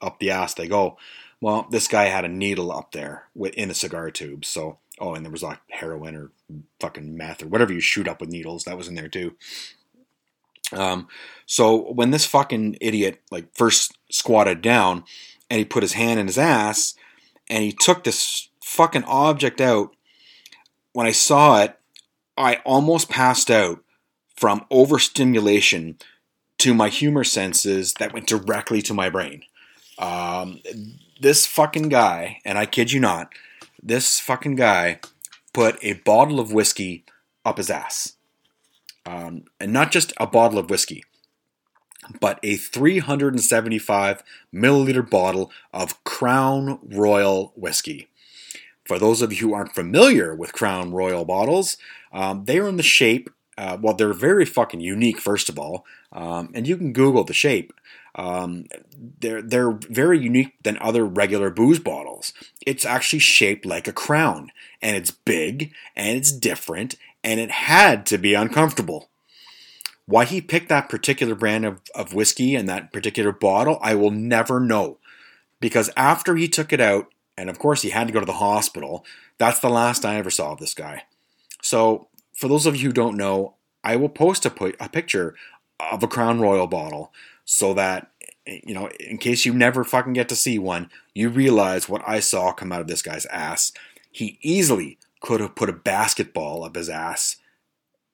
up 0.01 0.19
the 0.19 0.31
ass 0.31 0.53
they 0.53 0.67
go. 0.67 0.97
Well, 1.41 1.67
this 1.69 1.87
guy 1.87 2.05
had 2.05 2.25
a 2.25 2.29
needle 2.29 2.71
up 2.71 2.91
there 2.91 3.25
in 3.35 3.69
a 3.69 3.73
cigar 3.73 4.11
tube. 4.11 4.45
So, 4.45 4.79
oh, 4.99 5.13
and 5.13 5.25
there 5.25 5.31
was 5.31 5.43
like 5.43 5.59
heroin 5.69 6.15
or 6.15 6.31
fucking 6.79 7.17
meth 7.17 7.43
or 7.43 7.47
whatever 7.47 7.73
you 7.73 7.81
shoot 7.81 8.07
up 8.07 8.21
with 8.21 8.29
needles. 8.29 8.63
That 8.63 8.77
was 8.77 8.87
in 8.87 8.95
there 8.95 9.09
too. 9.09 9.35
Um, 10.71 11.07
so 11.45 11.91
when 11.91 12.11
this 12.11 12.25
fucking 12.25 12.77
idiot 12.81 13.21
like 13.29 13.53
first 13.53 13.97
squatted 14.09 14.61
down, 14.61 15.03
and 15.53 15.59
he 15.59 15.65
put 15.65 15.83
his 15.83 15.93
hand 15.93 16.19
in 16.19 16.25
his 16.25 16.39
ass 16.39 16.95
and 17.47 17.63
he 17.63 17.71
took 17.71 18.03
this 18.03 18.49
fucking 18.63 19.03
object 19.03 19.61
out. 19.61 19.95
When 20.93 21.05
I 21.05 21.11
saw 21.11 21.61
it, 21.61 21.77
I 22.35 22.55
almost 22.65 23.07
passed 23.07 23.51
out 23.51 23.82
from 24.43 24.65
overstimulation 24.69 25.97
to 26.57 26.73
my 26.73 26.89
humor 26.89 27.23
senses 27.23 27.93
that 27.93 28.11
went 28.11 28.27
directly 28.27 28.81
to 28.81 28.93
my 28.93 29.09
brain. 29.09 29.41
Um, 29.97 30.59
this 31.21 31.47
fucking 31.47 31.87
guy, 31.87 32.41
and 32.43 32.57
I 32.57 32.65
kid 32.65 32.91
you 32.91 32.99
not, 32.99 33.31
this 33.81 34.19
fucking 34.19 34.55
guy 34.55 34.99
put 35.53 35.81
a 35.81 35.93
bottle 35.93 36.41
of 36.41 36.51
whiskey 36.51 37.05
up 37.45 37.55
his 37.55 37.69
ass. 37.69 38.17
Um, 39.05 39.45
and 39.61 39.71
not 39.71 39.93
just 39.93 40.11
a 40.17 40.27
bottle 40.27 40.59
of 40.59 40.69
whiskey 40.69 41.05
but 42.19 42.37
a 42.43 42.57
375 42.57 44.23
milliliter 44.53 45.09
bottle 45.09 45.53
of 45.71 46.03
Crown 46.03 46.79
Royal 46.83 47.53
whiskey. 47.55 48.09
For 48.83 48.99
those 48.99 49.21
of 49.21 49.31
you 49.31 49.39
who 49.39 49.53
aren't 49.53 49.73
familiar 49.73 50.35
with 50.35 50.51
Crown 50.51 50.91
Royal 50.91 51.23
bottles, 51.23 51.77
um, 52.11 52.43
they 52.43 52.59
are 52.59 52.67
in 52.67 52.75
the 52.75 52.83
shape, 52.83 53.29
uh, 53.57 53.77
well, 53.79 53.93
they're 53.93 54.13
very 54.13 54.45
fucking 54.45 54.79
unique, 54.79 55.19
first 55.19 55.49
of 55.49 55.59
all, 55.59 55.85
um, 56.11 56.51
and 56.53 56.67
you 56.67 56.77
can 56.77 56.93
Google 56.93 57.23
the 57.23 57.33
shape. 57.33 57.73
Um, 58.15 58.65
they're 59.19 59.41
they're 59.41 59.71
very 59.71 60.19
unique 60.19 60.53
than 60.63 60.77
other 60.79 61.03
regular 61.03 61.49
booze 61.49 61.79
bottles. 61.79 62.33
It's 62.65 62.85
actually 62.85 63.19
shaped 63.19 63.65
like 63.65 63.87
a 63.87 63.93
crown, 63.93 64.51
and 64.81 64.95
it's 64.95 65.11
big, 65.11 65.73
and 65.95 66.17
it's 66.17 66.31
different, 66.31 66.95
and 67.23 67.39
it 67.39 67.51
had 67.51 68.05
to 68.07 68.17
be 68.17 68.33
uncomfortable. 68.33 69.09
Why 70.05 70.25
he 70.25 70.41
picked 70.41 70.69
that 70.69 70.89
particular 70.89 71.33
brand 71.33 71.65
of, 71.65 71.79
of 71.95 72.13
whiskey 72.13 72.55
and 72.55 72.67
that 72.67 72.91
particular 72.91 73.31
bottle, 73.31 73.79
I 73.81 73.95
will 73.95 74.11
never 74.11 74.59
know. 74.59 74.97
Because 75.61 75.89
after 75.95 76.35
he 76.35 76.49
took 76.49 76.73
it 76.73 76.81
out, 76.81 77.07
and 77.37 77.49
of 77.49 77.57
course 77.57 77.81
he 77.81 77.91
had 77.91 78.07
to 78.07 78.13
go 78.13 78.19
to 78.19 78.25
the 78.25 78.33
hospital, 78.33 79.05
that's 79.37 79.61
the 79.61 79.69
last 79.69 80.03
I 80.05 80.17
ever 80.17 80.29
saw 80.29 80.51
of 80.51 80.59
this 80.59 80.73
guy. 80.73 81.03
So, 81.61 82.09
for 82.33 82.47
those 82.47 82.65
of 82.65 82.75
you 82.75 82.89
who 82.89 82.93
don't 82.93 83.17
know, 83.17 83.55
I 83.83 83.95
will 83.95 84.09
post 84.09 84.45
a, 84.45 84.73
a 84.83 84.89
picture 84.89 85.35
of 85.91 86.03
a 86.03 86.07
Crown 86.07 86.39
Royal 86.39 86.67
bottle 86.67 87.11
so 87.45 87.73
that, 87.73 88.11
you 88.45 88.73
know, 88.73 88.89
in 88.99 89.17
case 89.17 89.45
you 89.45 89.53
never 89.53 89.83
fucking 89.83 90.13
get 90.13 90.29
to 90.29 90.35
see 90.35 90.59
one, 90.59 90.89
you 91.13 91.29
realize 91.29 91.89
what 91.89 92.01
I 92.07 92.19
saw 92.19 92.51
come 92.53 92.71
out 92.71 92.81
of 92.81 92.87
this 92.87 93.01
guy's 93.01 93.25
ass. 93.27 93.71
He 94.11 94.37
easily 94.41 94.97
could 95.21 95.41
have 95.41 95.55
put 95.55 95.69
a 95.69 95.73
basketball 95.73 96.63
up 96.63 96.75
his 96.75 96.89
ass 96.89 97.37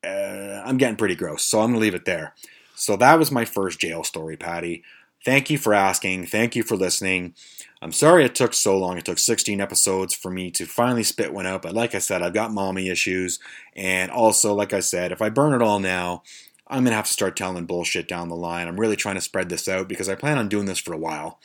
uh, 0.04 0.62
I'm 0.66 0.78
getting 0.78 0.96
pretty 0.96 1.16
gross, 1.16 1.44
so 1.44 1.62
I'm 1.62 1.70
gonna 1.72 1.80
leave 1.80 1.96
it 1.96 2.06
there. 2.06 2.34
So 2.76 2.96
that 2.98 3.20
was 3.20 3.32
my 3.32 3.46
first 3.46 3.80
jail 3.80 4.04
story, 4.04 4.38
Patty. 4.38 4.84
Thank 5.26 5.50
you 5.50 5.58
for 5.58 5.74
asking. 5.74 6.28
Thank 6.28 6.56
you 6.56 6.64
for 6.64 6.78
listening. 6.78 7.34
I'm 7.82 7.94
sorry 7.94 8.26
it 8.26 8.36
took 8.36 8.54
so 8.54 8.78
long. 8.78 8.98
It 8.98 9.06
took 9.06 9.20
16 9.20 9.62
episodes 9.62 10.13
for 10.13 10.30
me 10.30 10.52
to 10.52 10.65
finally 10.65 11.04
spit 11.04 11.34
one 11.34 11.46
out, 11.46 11.62
but 11.62 11.74
like 11.74 11.96
I 11.96 12.00
said, 12.00 12.22
I've 12.22 12.34
got 12.34 12.52
mommy 12.52 12.89
issues. 12.89 13.39
And 13.76 14.12
also, 14.12 14.54
like 14.54 14.74
I 14.74 14.82
said, 14.82 15.12
if 15.12 15.22
I 15.22 15.30
burn 15.30 15.54
it 15.54 15.62
all 15.62 15.80
now, 15.80 16.24
I'm 16.68 16.84
going 16.84 16.92
to 16.92 16.98
have 16.98 17.08
to 17.08 17.13
start 17.13 17.38
telling 17.38 17.65
bullshit 17.65 18.08
down 18.08 18.30
the 18.30 18.36
line. 18.36 18.68
I'm 18.68 18.80
really 18.80 18.98
trying 18.98 19.15
to 19.15 19.22
spread 19.22 19.50
this 19.50 19.68
out 19.68 19.88
because 19.88 20.10
I 20.10 20.15
plan 20.15 20.38
on 20.38 20.50
doing 20.50 20.65
this 20.65 20.80
for 20.80 20.94
a 20.94 20.98
while. 20.98 21.39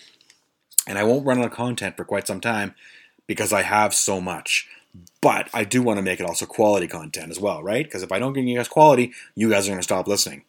And 0.87 0.99
I 0.99 1.05
won't 1.05 1.25
run 1.25 1.39
out 1.39 1.47
of 1.47 1.53
content 1.53 1.97
for 1.97 2.05
quite 2.05 2.27
some 2.27 2.41
time 2.41 2.75
because 3.27 3.53
I 3.53 3.63
have 3.63 3.95
so 3.95 4.21
much. 4.21 4.69
But 5.21 5.49
I 5.55 5.65
do 5.65 5.83
want 5.83 5.99
to 5.99 6.03
make 6.03 6.21
it 6.21 6.27
also 6.27 6.47
quality 6.47 6.87
content 6.87 7.31
as 7.31 7.41
well, 7.41 7.63
right? 7.63 7.85
Because 7.85 8.03
if 8.03 8.13
I 8.13 8.19
don't 8.19 8.33
give 8.33 8.45
you 8.45 8.57
guys 8.57 8.69
quality, 8.69 9.13
you 9.35 9.51
guys 9.51 9.67
are 9.67 9.71
going 9.71 9.79
to 9.79 9.85
stop 9.85 10.07
listening. 10.07 10.45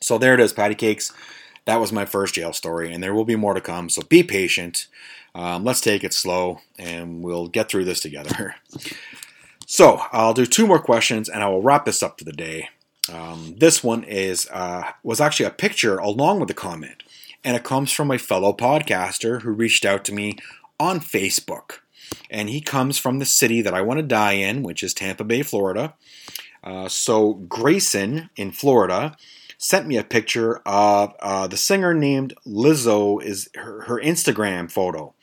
So 0.00 0.16
there 0.16 0.34
it 0.34 0.40
is, 0.40 0.52
patty 0.52 0.74
cakes. 0.74 1.12
That 1.66 1.80
was 1.80 1.92
my 1.92 2.04
first 2.04 2.34
jail 2.34 2.52
story, 2.52 2.92
and 2.92 3.02
there 3.02 3.14
will 3.14 3.24
be 3.24 3.36
more 3.36 3.54
to 3.54 3.60
come. 3.60 3.88
So 3.88 4.02
be 4.02 4.22
patient. 4.22 4.86
Um, 5.34 5.64
let's 5.64 5.80
take 5.80 6.04
it 6.04 6.12
slow, 6.12 6.60
and 6.78 7.22
we'll 7.22 7.48
get 7.48 7.68
through 7.68 7.86
this 7.86 8.00
together. 8.00 8.56
so 9.66 10.02
I'll 10.12 10.34
do 10.34 10.46
two 10.46 10.66
more 10.66 10.78
questions, 10.78 11.28
and 11.28 11.42
I 11.42 11.48
will 11.48 11.62
wrap 11.62 11.84
this 11.84 12.02
up 12.02 12.18
for 12.18 12.24
the 12.24 12.32
day. 12.32 12.68
Um, 13.12 13.56
this 13.58 13.82
one 13.82 14.04
is 14.04 14.48
uh, 14.50 14.90
was 15.02 15.20
actually 15.20 15.46
a 15.46 15.50
picture 15.50 15.98
along 15.98 16.40
with 16.40 16.48
the 16.48 16.54
comment, 16.54 17.02
and 17.42 17.56
it 17.56 17.64
comes 17.64 17.92
from 17.92 18.10
a 18.10 18.18
fellow 18.18 18.52
podcaster 18.52 19.42
who 19.42 19.50
reached 19.50 19.84
out 19.84 20.04
to 20.04 20.14
me 20.14 20.36
on 20.78 21.00
Facebook. 21.00 21.78
And 22.30 22.48
he 22.48 22.60
comes 22.60 22.98
from 22.98 23.18
the 23.18 23.24
city 23.24 23.60
that 23.62 23.74
I 23.74 23.82
want 23.82 23.98
to 23.98 24.02
die 24.02 24.32
in, 24.32 24.62
which 24.62 24.82
is 24.82 24.94
Tampa 24.94 25.24
Bay, 25.24 25.42
Florida. 25.42 25.94
Uh, 26.62 26.88
so 26.88 27.34
Grayson 27.34 28.30
in 28.36 28.52
Florida 28.52 29.16
sent 29.64 29.86
me 29.86 29.96
a 29.96 30.04
picture 30.04 30.60
of 30.66 31.14
uh, 31.20 31.46
the 31.46 31.56
singer 31.56 31.94
named 31.94 32.34
Lizzo 32.46 33.22
is 33.22 33.48
her, 33.54 33.80
her, 33.84 33.98
Instagram 33.98 34.70
photo. 34.70 35.14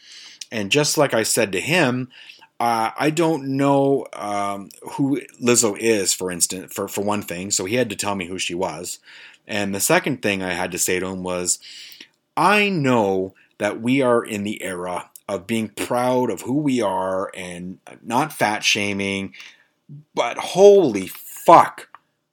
And 0.52 0.72
just 0.72 0.98
like 0.98 1.14
I 1.14 1.22
said 1.22 1.52
to 1.52 1.62
him, 1.62 2.10
uh, 2.60 2.90
I 2.98 3.12
don't 3.12 3.56
know 3.56 4.08
um, 4.14 4.70
who 4.94 5.22
Lizzo 5.40 5.78
is, 5.78 6.12
for 6.16 6.32
instance, 6.32 6.74
for, 6.74 6.88
for 6.88 7.02
one 7.02 7.22
thing. 7.22 7.52
So 7.52 7.66
he 7.66 7.76
had 7.76 7.92
to 7.92 7.96
tell 7.96 8.16
me 8.16 8.26
who 8.26 8.40
she 8.40 8.56
was. 8.56 8.98
And 9.46 9.76
the 9.76 9.80
second 9.80 10.24
thing 10.24 10.42
I 10.42 10.54
had 10.54 10.72
to 10.72 10.80
say 10.80 11.00
to 11.00 11.06
him 11.06 11.22
was, 11.22 11.60
I 12.36 12.68
know 12.68 13.36
that 13.60 13.80
we 13.80 14.02
are 14.02 14.26
in 14.26 14.44
the 14.44 14.64
era 14.64 15.12
of 15.30 15.46
being 15.46 15.70
proud 15.70 16.32
of 16.32 16.42
who 16.42 16.58
we 16.58 16.82
are 16.82 17.30
and 17.36 17.78
not 18.02 18.34
fat 18.34 18.64
shaming, 18.64 19.36
but 20.16 20.40
holy 20.40 21.06
fuck, 21.06 21.91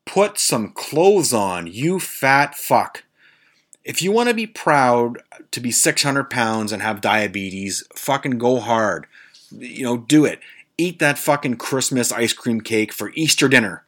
put 0.08 0.38
some 0.38 0.70
clothes 0.70 1.34
on, 1.34 1.66
you 1.66 2.00
fat 2.00 2.54
fuck. 2.54 3.04
If 3.84 4.00
you 4.02 4.10
want 4.10 4.30
to 4.30 4.34
be 4.34 4.46
proud 4.46 5.22
to 5.50 5.60
be 5.60 5.70
600 5.70 6.30
pounds 6.30 6.72
and 6.72 6.80
have 6.80 7.02
diabetes, 7.02 7.84
fucking 7.94 8.38
go 8.38 8.58
hard. 8.58 9.06
You 9.50 9.84
know, 9.84 9.96
do 9.98 10.24
it. 10.24 10.40
Eat 10.78 10.98
that 10.98 11.18
fucking 11.18 11.56
Christmas 11.56 12.10
ice 12.10 12.32
cream 12.32 12.62
cake 12.62 12.92
for 12.92 13.12
Easter 13.14 13.48
dinner. 13.48 13.84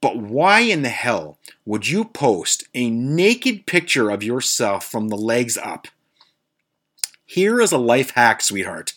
But 0.00 0.16
why 0.16 0.60
in 0.60 0.82
the 0.82 0.90
hell 0.90 1.38
would 1.64 1.88
you 1.88 2.04
post 2.04 2.68
a 2.72 2.88
naked 2.88 3.66
picture 3.66 4.10
of 4.10 4.22
yourself 4.22 4.84
from 4.84 5.08
the 5.08 5.16
legs 5.16 5.56
up? 5.56 5.88
Here 7.24 7.60
is 7.60 7.72
a 7.72 7.78
life 7.78 8.10
hack, 8.10 8.42
sweetheart. 8.42 8.92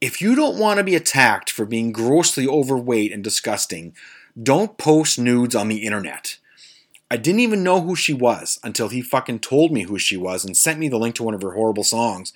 If 0.00 0.20
you 0.20 0.34
don't 0.34 0.58
want 0.58 0.78
to 0.78 0.84
be 0.84 0.96
attacked 0.96 1.50
for 1.50 1.64
being 1.64 1.92
grossly 1.92 2.48
overweight 2.48 3.12
and 3.12 3.22
disgusting, 3.22 3.94
don't 4.40 4.78
post 4.78 5.18
nudes 5.18 5.54
on 5.54 5.68
the 5.68 5.84
internet. 5.84 6.38
I 7.10 7.16
didn't 7.16 7.40
even 7.40 7.62
know 7.62 7.82
who 7.82 7.94
she 7.94 8.14
was 8.14 8.58
until 8.64 8.88
he 8.88 9.02
fucking 9.02 9.40
told 9.40 9.70
me 9.70 9.82
who 9.82 9.98
she 9.98 10.16
was 10.16 10.44
and 10.44 10.56
sent 10.56 10.78
me 10.78 10.88
the 10.88 10.98
link 10.98 11.14
to 11.16 11.22
one 11.22 11.34
of 11.34 11.42
her 11.42 11.52
horrible 11.52 11.84
songs. 11.84 12.32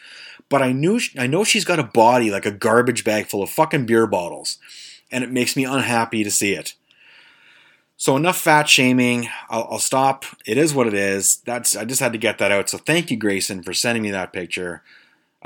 But 0.49 0.63
I 0.63 0.73
knew 0.73 1.01
I 1.19 1.27
know 1.27 1.45
she's 1.45 1.65
got 1.65 1.79
a 1.79 1.85
body 1.85 2.31
like 2.31 2.47
a 2.47 2.51
garbage 2.51 3.03
bag 3.03 3.27
full 3.27 3.43
of 3.43 3.51
fucking 3.51 3.87
beer 3.87 4.07
bottles, 4.07 4.59
and 5.11 5.25
it 5.25 5.31
makes 5.31 5.57
me 5.57 5.65
unhappy 5.65 6.23
to 6.25 6.31
see 6.31 6.53
it. 6.53 6.75
So 7.97 8.17
enough 8.17 8.37
fat 8.37 8.69
shaming. 8.69 9.29
I'll, 9.49 9.67
I'll, 9.71 9.79
stop. 9.79 10.27
It 10.45 10.59
is 10.59 10.75
what 10.75 10.87
it 10.87 10.95
is. 10.95 11.39
That's 11.47 11.75
I 11.75 11.87
just 11.87 12.01
had 12.01 12.13
to 12.13 12.19
get 12.19 12.37
that 12.39 12.53
out. 12.53 12.69
So 12.69 12.77
thank 12.77 13.11
you, 13.11 13.17
Grayson, 13.17 13.63
for 13.63 13.73
sending 13.73 14.03
me 14.03 14.11
that 14.11 14.35
picture. 14.35 14.83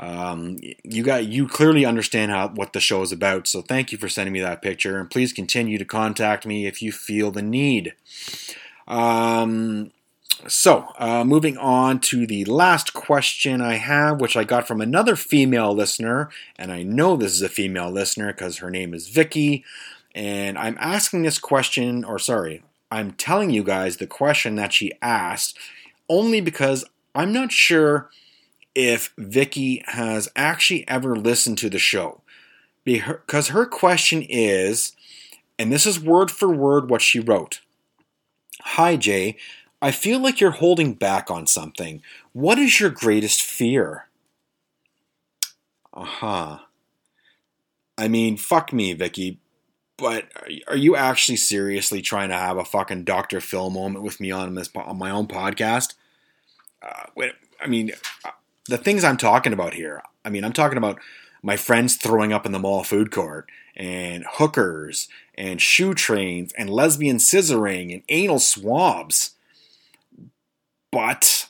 Um, 0.01 0.57
you 0.83 1.03
got 1.03 1.27
you 1.27 1.47
clearly 1.47 1.85
understand 1.85 2.31
how 2.31 2.49
what 2.49 2.73
the 2.73 2.79
show 2.79 3.03
is 3.03 3.11
about. 3.11 3.47
So 3.47 3.61
thank 3.61 3.91
you 3.91 3.99
for 3.99 4.09
sending 4.09 4.33
me 4.33 4.41
that 4.41 4.61
picture, 4.61 4.97
and 4.97 5.09
please 5.09 5.31
continue 5.31 5.77
to 5.77 5.85
contact 5.85 6.45
me 6.45 6.65
if 6.65 6.81
you 6.81 6.91
feel 6.91 7.29
the 7.31 7.43
need. 7.43 7.93
Um, 8.87 9.91
so, 10.47 10.87
uh, 10.97 11.23
moving 11.23 11.55
on 11.57 11.99
to 11.99 12.25
the 12.25 12.45
last 12.45 12.93
question 12.93 13.61
I 13.61 13.75
have, 13.75 14.19
which 14.19 14.35
I 14.35 14.43
got 14.43 14.67
from 14.67 14.81
another 14.81 15.15
female 15.15 15.71
listener, 15.71 16.31
and 16.57 16.71
I 16.71 16.81
know 16.81 17.15
this 17.15 17.33
is 17.33 17.43
a 17.43 17.49
female 17.49 17.91
listener 17.91 18.33
because 18.33 18.57
her 18.57 18.71
name 18.71 18.95
is 18.95 19.07
Vicky. 19.07 19.63
And 20.15 20.57
I'm 20.57 20.77
asking 20.79 21.21
this 21.21 21.37
question, 21.37 22.03
or 22.03 22.17
sorry, 22.17 22.63
I'm 22.89 23.11
telling 23.11 23.51
you 23.51 23.63
guys 23.63 23.97
the 23.97 24.07
question 24.07 24.55
that 24.55 24.73
she 24.73 24.91
asked 24.99 25.57
only 26.09 26.41
because 26.41 26.85
I'm 27.13 27.31
not 27.31 27.51
sure 27.51 28.09
if 28.75 29.13
Vicky 29.17 29.83
has 29.87 30.29
actually 30.35 30.87
ever 30.87 31.15
listened 31.15 31.57
to 31.59 31.69
the 31.69 31.79
show. 31.79 32.21
Because 32.83 33.49
her 33.49 33.65
question 33.65 34.25
is, 34.27 34.95
and 35.59 35.71
this 35.71 35.85
is 35.85 35.99
word 35.99 36.31
for 36.31 36.49
word 36.49 36.89
what 36.89 37.01
she 37.01 37.19
wrote 37.19 37.61
Hi, 38.61 38.95
Jay. 38.95 39.37
I 39.81 39.91
feel 39.91 40.19
like 40.19 40.39
you're 40.39 40.51
holding 40.51 40.93
back 40.93 41.31
on 41.31 41.47
something. 41.47 42.01
What 42.33 42.59
is 42.59 42.79
your 42.79 42.91
greatest 42.91 43.41
fear? 43.41 44.07
Uh 45.93 46.05
huh. 46.05 46.59
I 47.97 48.07
mean, 48.07 48.37
fuck 48.37 48.71
me, 48.73 48.93
Vicky, 48.93 49.39
but 49.97 50.25
are 50.67 50.77
you 50.77 50.95
actually 50.95 51.35
seriously 51.35 52.01
trying 52.01 52.29
to 52.29 52.35
have 52.35 52.57
a 52.57 52.65
fucking 52.65 53.03
Dr. 53.03 53.39
Phil 53.39 53.69
moment 53.69 54.03
with 54.03 54.19
me 54.19 54.31
on 54.31 54.55
this 54.55 54.69
on 54.75 54.97
my 54.97 55.11
own 55.11 55.27
podcast? 55.27 55.93
Uh, 56.81 57.03
I 57.61 57.67
mean, 57.67 57.91
uh, 58.25 58.31
the 58.67 58.77
things 58.77 59.03
I'm 59.03 59.17
talking 59.17 59.53
about 59.53 59.73
here. 59.73 60.01
I 60.23 60.29
mean, 60.29 60.43
I'm 60.43 60.53
talking 60.53 60.77
about 60.77 60.99
my 61.43 61.57
friends 61.57 61.95
throwing 61.95 62.31
up 62.33 62.45
in 62.45 62.51
the 62.51 62.59
mall 62.59 62.83
food 62.83 63.11
court 63.11 63.49
and 63.75 64.25
hookers 64.33 65.07
and 65.35 65.61
shoe 65.61 65.93
trains 65.93 66.53
and 66.53 66.69
lesbian 66.69 67.17
scissoring 67.17 67.93
and 67.93 68.03
anal 68.09 68.39
swabs. 68.39 69.31
But 70.91 71.47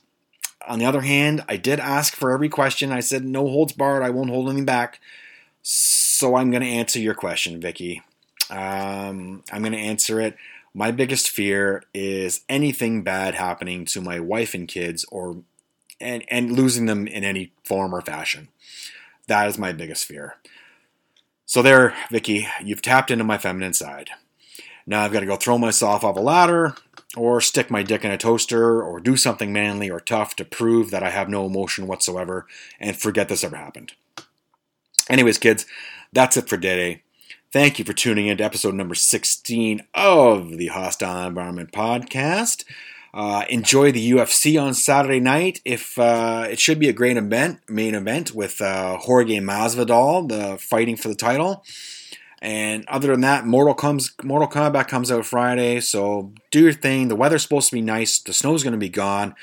on 0.67 0.79
the 0.79 0.85
other 0.85 1.01
hand, 1.01 1.43
I 1.49 1.57
did 1.57 1.79
ask 1.79 2.15
for 2.15 2.31
every 2.31 2.49
question. 2.49 2.91
I 2.91 2.99
said 2.99 3.25
no 3.25 3.47
holds 3.47 3.73
barred. 3.73 4.03
I 4.03 4.11
won't 4.11 4.29
hold 4.29 4.47
anything 4.47 4.65
back. 4.65 4.99
So 5.63 6.35
I'm 6.35 6.51
going 6.51 6.63
to 6.63 6.69
answer 6.69 6.99
your 6.99 7.13
question, 7.13 7.59
Vicky. 7.59 8.01
Um, 8.49 9.43
I'm 9.51 9.61
going 9.61 9.73
to 9.73 9.77
answer 9.77 10.19
it. 10.21 10.37
My 10.73 10.91
biggest 10.91 11.29
fear 11.29 11.83
is 11.93 12.41
anything 12.47 13.03
bad 13.03 13.35
happening 13.35 13.85
to 13.85 14.01
my 14.01 14.19
wife 14.19 14.53
and 14.53 14.67
kids, 14.67 15.05
or 15.11 15.43
and 16.01 16.23
and 16.29 16.51
losing 16.51 16.85
them 16.85 17.07
in 17.07 17.23
any 17.23 17.51
form 17.63 17.93
or 17.93 18.01
fashion. 18.01 18.49
That 19.27 19.47
is 19.47 19.57
my 19.57 19.71
biggest 19.71 20.05
fear. 20.05 20.35
So 21.45 21.61
there, 21.61 21.93
Vicky, 22.09 22.47
you've 22.63 22.81
tapped 22.81 23.11
into 23.11 23.23
my 23.23 23.37
feminine 23.37 23.73
side. 23.73 24.09
Now 24.85 25.01
I've 25.03 25.11
got 25.11 25.19
to 25.19 25.25
go 25.25 25.35
throw 25.35 25.57
myself 25.57 26.03
off 26.03 26.15
a 26.15 26.19
ladder, 26.19 26.75
or 27.15 27.41
stick 27.41 27.69
my 27.69 27.83
dick 27.83 28.03
in 28.03 28.11
a 28.11 28.17
toaster, 28.17 28.81
or 28.81 28.99
do 28.99 29.15
something 29.15 29.53
manly 29.53 29.89
or 29.89 29.99
tough 29.99 30.35
to 30.37 30.45
prove 30.45 30.91
that 30.91 31.03
I 31.03 31.09
have 31.09 31.29
no 31.29 31.45
emotion 31.45 31.87
whatsoever 31.87 32.47
and 32.79 32.95
forget 32.95 33.29
this 33.29 33.43
ever 33.43 33.57
happened. 33.57 33.93
Anyways, 35.09 35.37
kids, 35.37 35.65
that's 36.13 36.37
it 36.37 36.47
for 36.47 36.57
today. 36.57 37.03
Thank 37.51 37.79
you 37.79 37.85
for 37.85 37.93
tuning 37.93 38.27
in 38.27 38.37
to 38.37 38.45
episode 38.45 38.75
number 38.75 38.95
16 38.95 39.81
of 39.93 40.57
the 40.57 40.67
Hostile 40.67 41.27
Environment 41.27 41.71
Podcast. 41.73 42.63
Uh, 43.13 43.43
enjoy 43.49 43.91
the 43.91 44.11
UFC 44.11 44.61
on 44.61 44.73
Saturday 44.73 45.19
night. 45.19 45.59
If 45.65 45.99
uh, 45.99 46.47
it 46.49 46.59
should 46.59 46.79
be 46.79 46.89
a 46.89 46.93
great 46.93 47.17
event, 47.17 47.59
main 47.69 47.95
event 47.95 48.33
with 48.33 48.61
uh, 48.61 48.97
Jorge 48.97 49.39
Masvidal, 49.39 50.29
the 50.29 50.57
fighting 50.57 50.95
for 50.95 51.07
the 51.07 51.15
title. 51.15 51.63
And 52.41 52.85
other 52.87 53.09
than 53.09 53.21
that, 53.21 53.45
Mortal 53.45 53.75
comes 53.75 54.11
Mortal 54.23 54.47
Kombat 54.47 54.87
comes 54.87 55.11
out 55.11 55.25
Friday, 55.25 55.79
so 55.79 56.33
do 56.49 56.61
your 56.61 56.73
thing. 56.73 57.07
The 57.07 57.15
weather's 57.15 57.43
supposed 57.43 57.69
to 57.69 57.75
be 57.75 57.81
nice. 57.81 58.19
The 58.19 58.33
snow's 58.33 58.63
going 58.63 58.71
to 58.73 58.79
be 58.79 58.89
gone. 58.89 59.35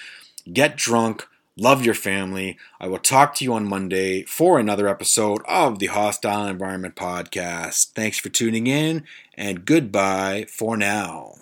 Get 0.52 0.76
drunk 0.76 1.26
Love 1.60 1.84
your 1.84 1.94
family. 1.94 2.56
I 2.78 2.86
will 2.86 3.00
talk 3.00 3.34
to 3.34 3.44
you 3.44 3.52
on 3.52 3.68
Monday 3.68 4.22
for 4.22 4.60
another 4.60 4.86
episode 4.86 5.42
of 5.48 5.80
the 5.80 5.86
Hostile 5.86 6.46
Environment 6.46 6.94
Podcast. 6.94 7.90
Thanks 7.94 8.16
for 8.16 8.28
tuning 8.28 8.68
in, 8.68 9.02
and 9.34 9.64
goodbye 9.64 10.46
for 10.48 10.76
now. 10.76 11.34